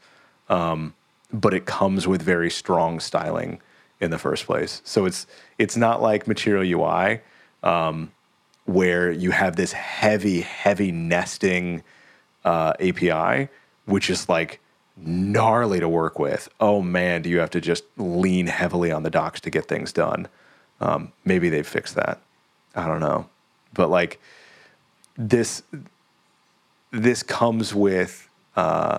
[0.48, 0.94] um,
[1.32, 3.60] but it comes with very strong styling
[4.00, 4.80] in the first place.
[4.84, 5.26] So it's
[5.58, 7.20] it's not like Material UI
[7.62, 8.12] um,
[8.66, 11.82] where you have this heavy, heavy nesting
[12.44, 13.48] uh, API,
[13.86, 14.60] which is like
[14.96, 16.48] gnarly to work with.
[16.60, 19.92] Oh man, do you have to just lean heavily on the docs to get things
[19.92, 20.28] done?
[20.80, 22.20] Um, maybe they've fixed that.
[22.74, 23.28] I don't know,
[23.72, 24.20] but like
[25.16, 25.62] this,
[26.90, 28.98] this comes with uh,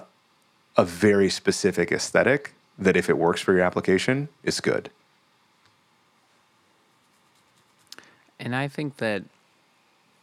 [0.77, 4.89] a very specific aesthetic that if it works for your application, it's good.
[8.39, 9.23] And I think that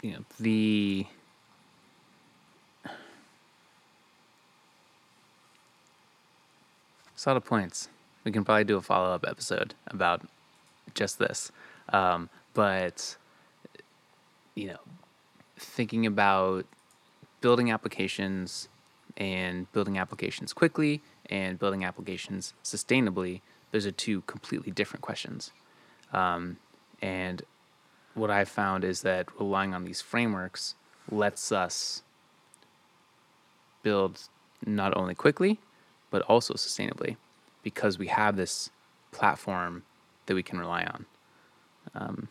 [0.03, 1.07] you know the
[7.15, 7.89] it's a lot of points.
[8.25, 10.23] We can probably do a follow up episode about
[10.95, 11.51] just this.
[11.89, 13.17] Um, but
[14.55, 14.79] you know,
[15.63, 16.67] thinking about
[17.41, 18.69] building applications
[19.17, 23.41] and building applications quickly and building applications sustainably,
[23.71, 25.53] those are two completely different questions.
[26.13, 26.59] Um,
[27.01, 27.43] and
[28.15, 30.75] what I've found is that relying on these frameworks
[31.11, 32.03] lets us
[33.83, 34.29] build
[34.65, 35.59] not only quickly,
[36.11, 37.17] but also sustainably
[37.63, 38.71] because we have this
[39.11, 39.83] platform
[40.27, 41.07] that we can rely on.
[41.95, 42.29] Um,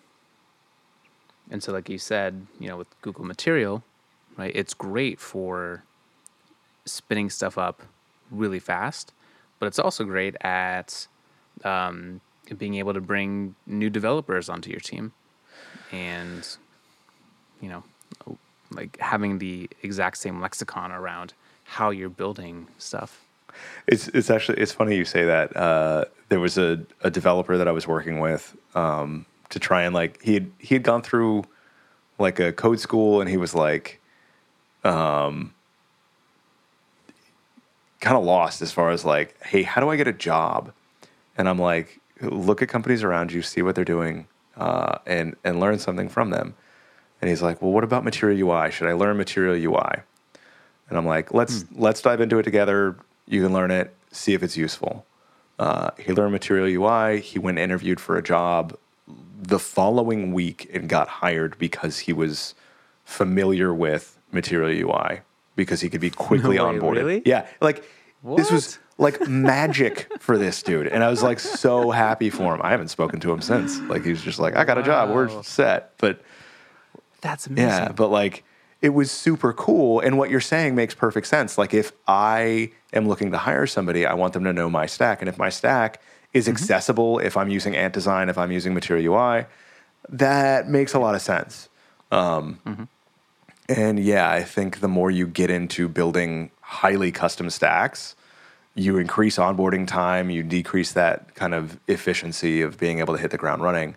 [1.51, 3.83] and so, like you said, you know, with Google Material,
[4.37, 5.83] right, it's great for
[6.85, 7.83] spinning stuff up
[8.31, 9.13] really fast,
[9.59, 11.07] but it's also great at
[11.63, 12.21] um,
[12.57, 15.11] being able to bring new developers onto your team
[15.91, 16.57] and
[17.61, 17.83] you know
[18.71, 21.33] like having the exact same lexicon around
[21.65, 23.21] how you're building stuff
[23.87, 25.55] It's it's actually it's funny you say that.
[25.55, 29.93] Uh, there was a, a developer that I was working with um, to try and
[29.93, 31.43] like he had he had gone through
[32.17, 34.01] like a code school and he was like
[34.83, 35.53] um,
[37.99, 40.71] kind of lost as far as like hey how do I get a job
[41.37, 44.27] and I'm like look at companies around you see what they're doing
[44.57, 46.55] uh, and and learn something from them
[47.21, 50.03] and he's like well what about Material UI should I learn Material UI
[50.91, 52.97] and I'm like, let's let's dive into it together.
[53.25, 55.05] You can learn it, see if it's useful.
[55.57, 57.21] Uh, he learned Material UI.
[57.21, 58.75] He went interviewed for a job
[59.41, 62.53] the following week and got hired because he was
[63.03, 65.21] familiar with Material UI
[65.55, 66.95] because he could be quickly No way, onboarded.
[66.95, 67.21] really?
[67.25, 67.83] Yeah, like
[68.37, 72.61] this was like magic for this dude, and I was like so happy for him.
[72.63, 73.79] I haven't spoken to him since.
[73.79, 75.15] Like he was just like, I got a job, Wow.
[75.15, 75.93] we're set.
[75.97, 76.21] But
[77.21, 78.43] that's amazing yeah, but like
[78.81, 79.99] it was super cool.
[79.99, 81.57] And what you're saying makes perfect sense.
[81.57, 85.21] Like if I am looking to hire somebody, I want them to know my stack.
[85.21, 86.01] And if my stack
[86.33, 89.45] is accessible, if I'm using Ant Design, if I'm using Material UI,
[90.09, 91.69] that makes a lot of sense.
[92.11, 92.87] Um,
[93.69, 98.15] And yeah, I think the more you get into building highly custom stacks,
[98.75, 103.31] you increase onboarding time, you decrease that kind of efficiency of being able to hit
[103.31, 103.95] the ground running.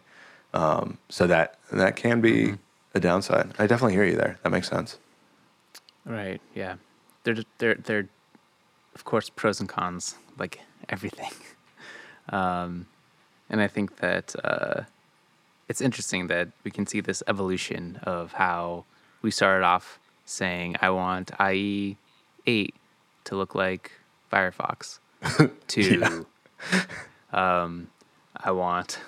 [0.52, 2.54] Um, so that that can be
[2.94, 3.52] a downside.
[3.58, 4.38] I definitely hear you there.
[4.44, 4.98] That makes sense.
[6.04, 6.74] right yeah
[7.24, 8.06] they're they're they're
[8.94, 11.30] of course pros and cons like everything
[12.34, 12.86] um,
[13.50, 14.82] and i think that uh,
[15.68, 18.84] it's interesting that we can see this evolution of how
[19.22, 21.96] we started off saying i want ie
[22.46, 22.74] 8
[23.24, 23.92] to look like
[24.32, 24.98] firefox
[25.68, 26.26] to
[27.32, 27.88] um,
[28.36, 28.98] i want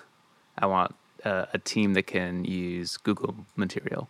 [0.59, 4.09] i want a, a team that can use google material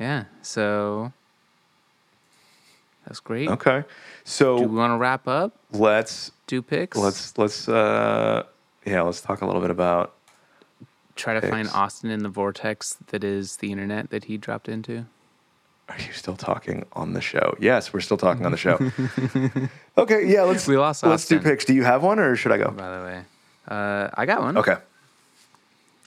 [0.00, 0.24] Yeah.
[0.40, 1.12] So
[3.10, 3.48] that's great.
[3.48, 3.82] Okay.
[4.22, 5.52] So do we want to wrap up?
[5.72, 6.96] let's Do picks?
[6.96, 8.44] let's let's uh
[8.86, 10.14] yeah, let's talk a little bit about
[11.16, 11.68] try to find.
[11.70, 15.06] Austin in the vortex that is the internet that he dropped into.
[15.88, 17.56] Are you still talking on the show?
[17.58, 18.78] Yes, we're still talking on the show.
[19.98, 21.50] okay, yeah, let's We lost let's do Austin.
[21.50, 21.64] picks.
[21.64, 22.70] Do you have one or should I go?
[22.70, 23.22] By the way,
[23.66, 24.56] uh, I got one.
[24.56, 24.76] Okay.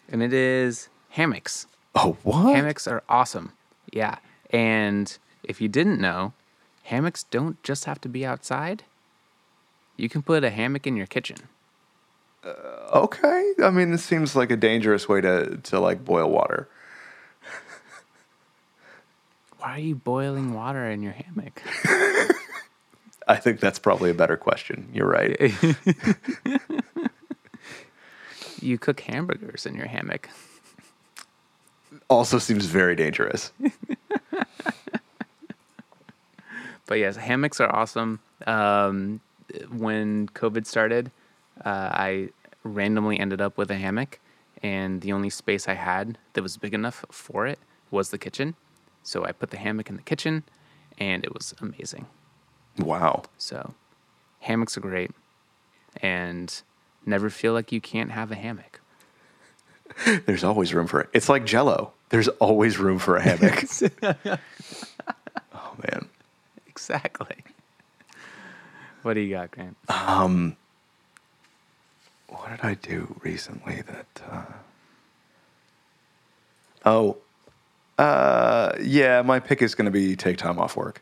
[0.10, 1.68] And it is hammocks.
[1.96, 2.56] Oh, what?
[2.56, 3.52] Hammocks are awesome.
[3.92, 4.20] Yeah.
[4.52, 6.32] And if you didn't know,
[6.84, 8.84] hammocks don't just have to be outside.
[9.98, 11.38] You can put a hammock in your kitchen.
[12.44, 12.50] Uh,
[12.94, 13.54] okay.
[13.64, 16.68] I mean, this seems like a dangerous way to to like boil water.
[19.60, 21.62] Why are you boiling water in your hammock?
[23.28, 24.90] I think that's probably a better question.
[24.94, 25.40] You're right.
[28.64, 30.30] You cook hamburgers in your hammock.
[32.10, 33.52] Also seems very dangerous.
[36.94, 38.20] But yes, hammocks are awesome.
[38.46, 39.20] Um,
[39.72, 41.10] when COVID started,
[41.66, 42.30] uh, I
[42.64, 44.20] randomly ended up with a hammock,
[44.62, 47.58] and the only space I had that was big enough for it
[47.90, 48.54] was the kitchen.
[49.02, 50.44] So I put the hammock in the kitchen,
[51.00, 52.06] and it was amazing.
[52.78, 53.24] Wow.
[53.40, 53.74] So
[54.42, 55.10] hammocks are great,
[56.00, 56.62] and
[57.08, 58.82] never feel like you can't have a hammock.
[60.28, 61.10] There's always room for it.
[61.12, 61.94] It's like Jello.
[62.10, 63.66] There's always room for a hammock.
[65.56, 66.08] oh man.
[66.74, 67.38] Exactly.
[69.04, 69.78] What do you got, Grant?
[69.90, 70.56] Um,
[72.28, 74.06] What did I do recently that?
[74.30, 74.44] Uh...
[76.86, 77.18] Oh,
[77.98, 79.22] uh, yeah.
[79.22, 81.02] My pick is going to be take time off work.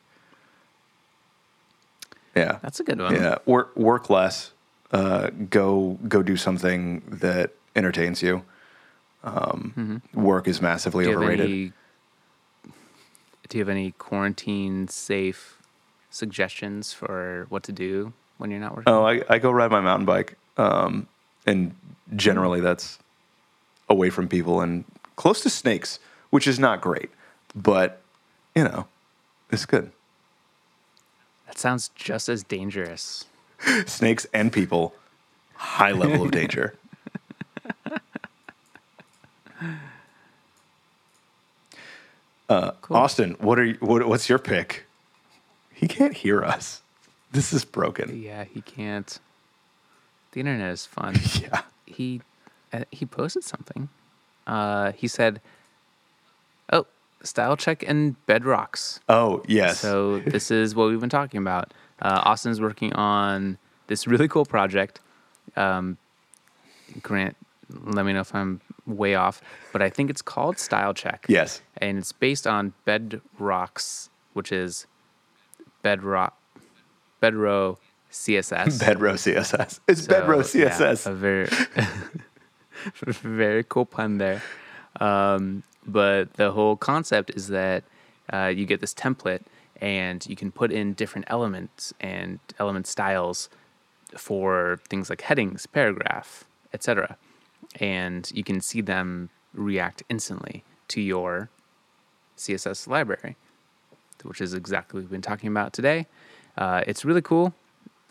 [2.35, 3.13] Yeah, That's a good one.
[3.15, 3.37] yeah.
[3.45, 4.51] Work work less.
[4.91, 8.43] Uh, go go do something that entertains you.
[9.23, 11.11] Um, Work is massively Mm-hmm.
[11.13, 11.45] Do overrated.
[11.45, 11.71] any,
[13.47, 15.60] do you have any quarantine safe
[16.11, 18.93] suggestions for what to do when you're not working?
[18.93, 21.07] Oh, I, I go ride my mountain bike, um,
[21.45, 21.73] and
[22.15, 22.99] generally that's
[23.89, 24.85] away from people and
[25.15, 25.99] close to snakes,
[26.29, 27.09] which is not great,
[27.55, 28.01] but
[28.55, 28.87] you know,
[29.51, 29.91] it's good.
[31.47, 33.25] That sounds just as dangerous.
[33.85, 34.93] Snakes and people,
[35.55, 36.75] high level of danger.
[42.49, 42.97] Uh, Cool.
[42.97, 44.83] Austin, what are you, what, what's your pick?
[45.81, 46.81] He can't hear us.
[47.33, 48.21] This is broken.
[48.21, 49.19] Yeah, he can't.
[50.31, 51.15] The internet is fun.
[51.41, 51.63] Yeah.
[51.85, 52.21] he
[52.71, 53.89] uh, he posted something.
[54.47, 55.41] Uh, he said,
[56.71, 56.85] "Oh,
[57.23, 59.79] style check and bedrocss." Oh yes.
[59.79, 61.73] So this is what we've been talking about.
[62.01, 63.57] Uh, Austin's working on
[63.87, 64.99] this really cool project.
[65.57, 65.97] Um,
[67.01, 67.35] Grant,
[67.83, 69.41] let me know if I'm way off,
[69.73, 71.25] but I think it's called Style Check.
[71.27, 71.61] yes.
[71.77, 74.87] and it's based on bedrocss, which is
[75.81, 76.37] Bedrock,
[77.21, 77.77] Bedrow
[78.11, 78.79] CSS.
[78.85, 79.79] Bedrow CSS.
[79.87, 81.07] It's So, Bedrow yeah, CSS.
[81.07, 81.47] a very,
[83.05, 84.41] very cool pun there.
[84.99, 87.83] Um, but the whole concept is that
[88.31, 89.43] uh, you get this template
[89.79, 93.49] and you can put in different elements and element styles
[94.15, 97.17] for things like headings, paragraph, etc.
[97.79, 101.49] And you can see them react instantly to your
[102.37, 103.37] CSS library,
[104.23, 106.07] which is exactly what we've been talking about today.
[106.57, 107.53] Uh, it's really cool.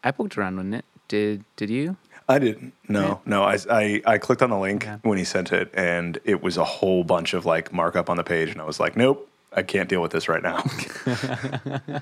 [0.05, 0.85] I poked around on it.
[1.09, 1.97] Did did you?
[2.29, 2.75] I didn't.
[2.89, 3.43] No, no.
[3.43, 4.97] I, I, I clicked on the link Okay.
[5.03, 8.23] when he sent it, and it was a whole bunch of like markup on the
[8.23, 10.63] page, and I was like, nope, I can't deal with this right now.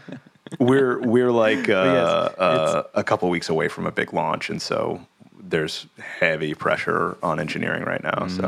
[0.59, 1.73] we're we're like uh,
[2.39, 5.01] uh, a couple weeks away from a big launch, and so
[5.41, 5.87] there's
[6.21, 8.27] heavy pressure on engineering right now.
[8.29, 8.43] So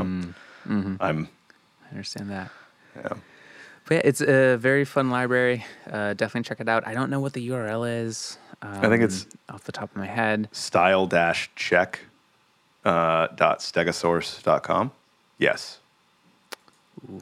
[0.69, 0.97] Mm-hmm.
[1.01, 1.29] I'm
[1.87, 2.51] I understand that.
[2.95, 3.15] yeah.
[3.91, 5.65] But yeah, it's a very fun library.
[5.91, 6.87] Uh, definitely check it out.
[6.87, 8.39] I don't know what the URL is.
[8.63, 10.49] Um, think it's- off the top of my head.
[10.53, 11.99] style dash check
[12.85, 14.93] uh, dot stegosource dot com.
[15.39, 15.79] Yes,
[17.11, 17.21] Ooh.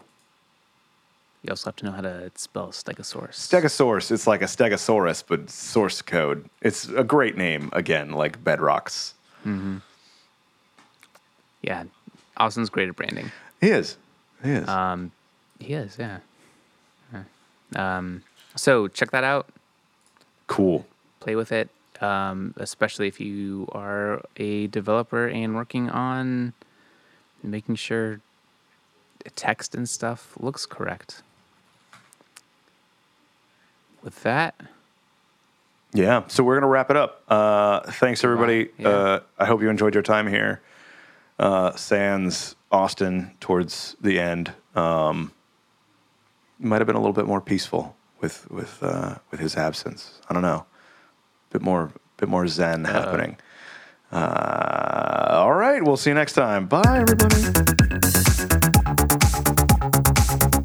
[1.43, 3.31] You also have to know how to spell Stegosource.
[3.37, 4.11] Stegosaurus.
[4.11, 6.51] It's like a Stegosaurus, but source code.
[6.61, 7.71] It's a great name.
[7.73, 9.15] Again, like bedrocss.
[9.47, 9.77] Mm-hmm.
[11.63, 11.85] yeah,
[12.37, 13.31] Austin's great at branding.
[13.61, 13.97] He is.
[14.43, 14.69] He is.
[14.69, 15.13] Um,
[15.61, 16.19] he is, yeah.
[17.77, 18.23] Um,
[18.57, 19.49] so check that out.
[20.47, 20.87] cool.
[21.21, 21.69] Play with it,
[22.01, 26.53] um, especially if you are a developer and working on
[27.43, 28.21] making sure
[29.37, 31.23] text and stuff looks correct.
[34.03, 34.55] With that,
[35.93, 36.23] Yeah.
[36.29, 37.23] So we're gonna wrap it up.
[37.29, 38.69] Uh, thanks everybody.
[38.79, 38.89] Yeah.
[38.89, 40.61] Uh, I hope you enjoyed your time here.
[41.39, 45.33] Uh, Sans Austin towards the end um,
[46.59, 50.21] might have been a little bit more peaceful with with uh, with his absence.
[50.29, 50.67] I don't know.
[51.51, 53.37] Bit more bit more zen happening.
[54.11, 55.83] Uh, all right.
[55.83, 56.67] We'll see you next time.
[56.67, 57.43] Bye everybody.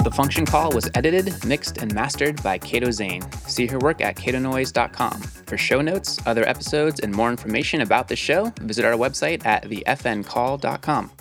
[0.04, 3.22] The Function Call was edited, mixed, and mastered by Kato Zane.
[3.48, 5.22] See her work at katonoise.com.
[5.22, 9.64] For show notes, other episodes, and more information about the show, visit our website at
[9.64, 11.12] thefncall.com.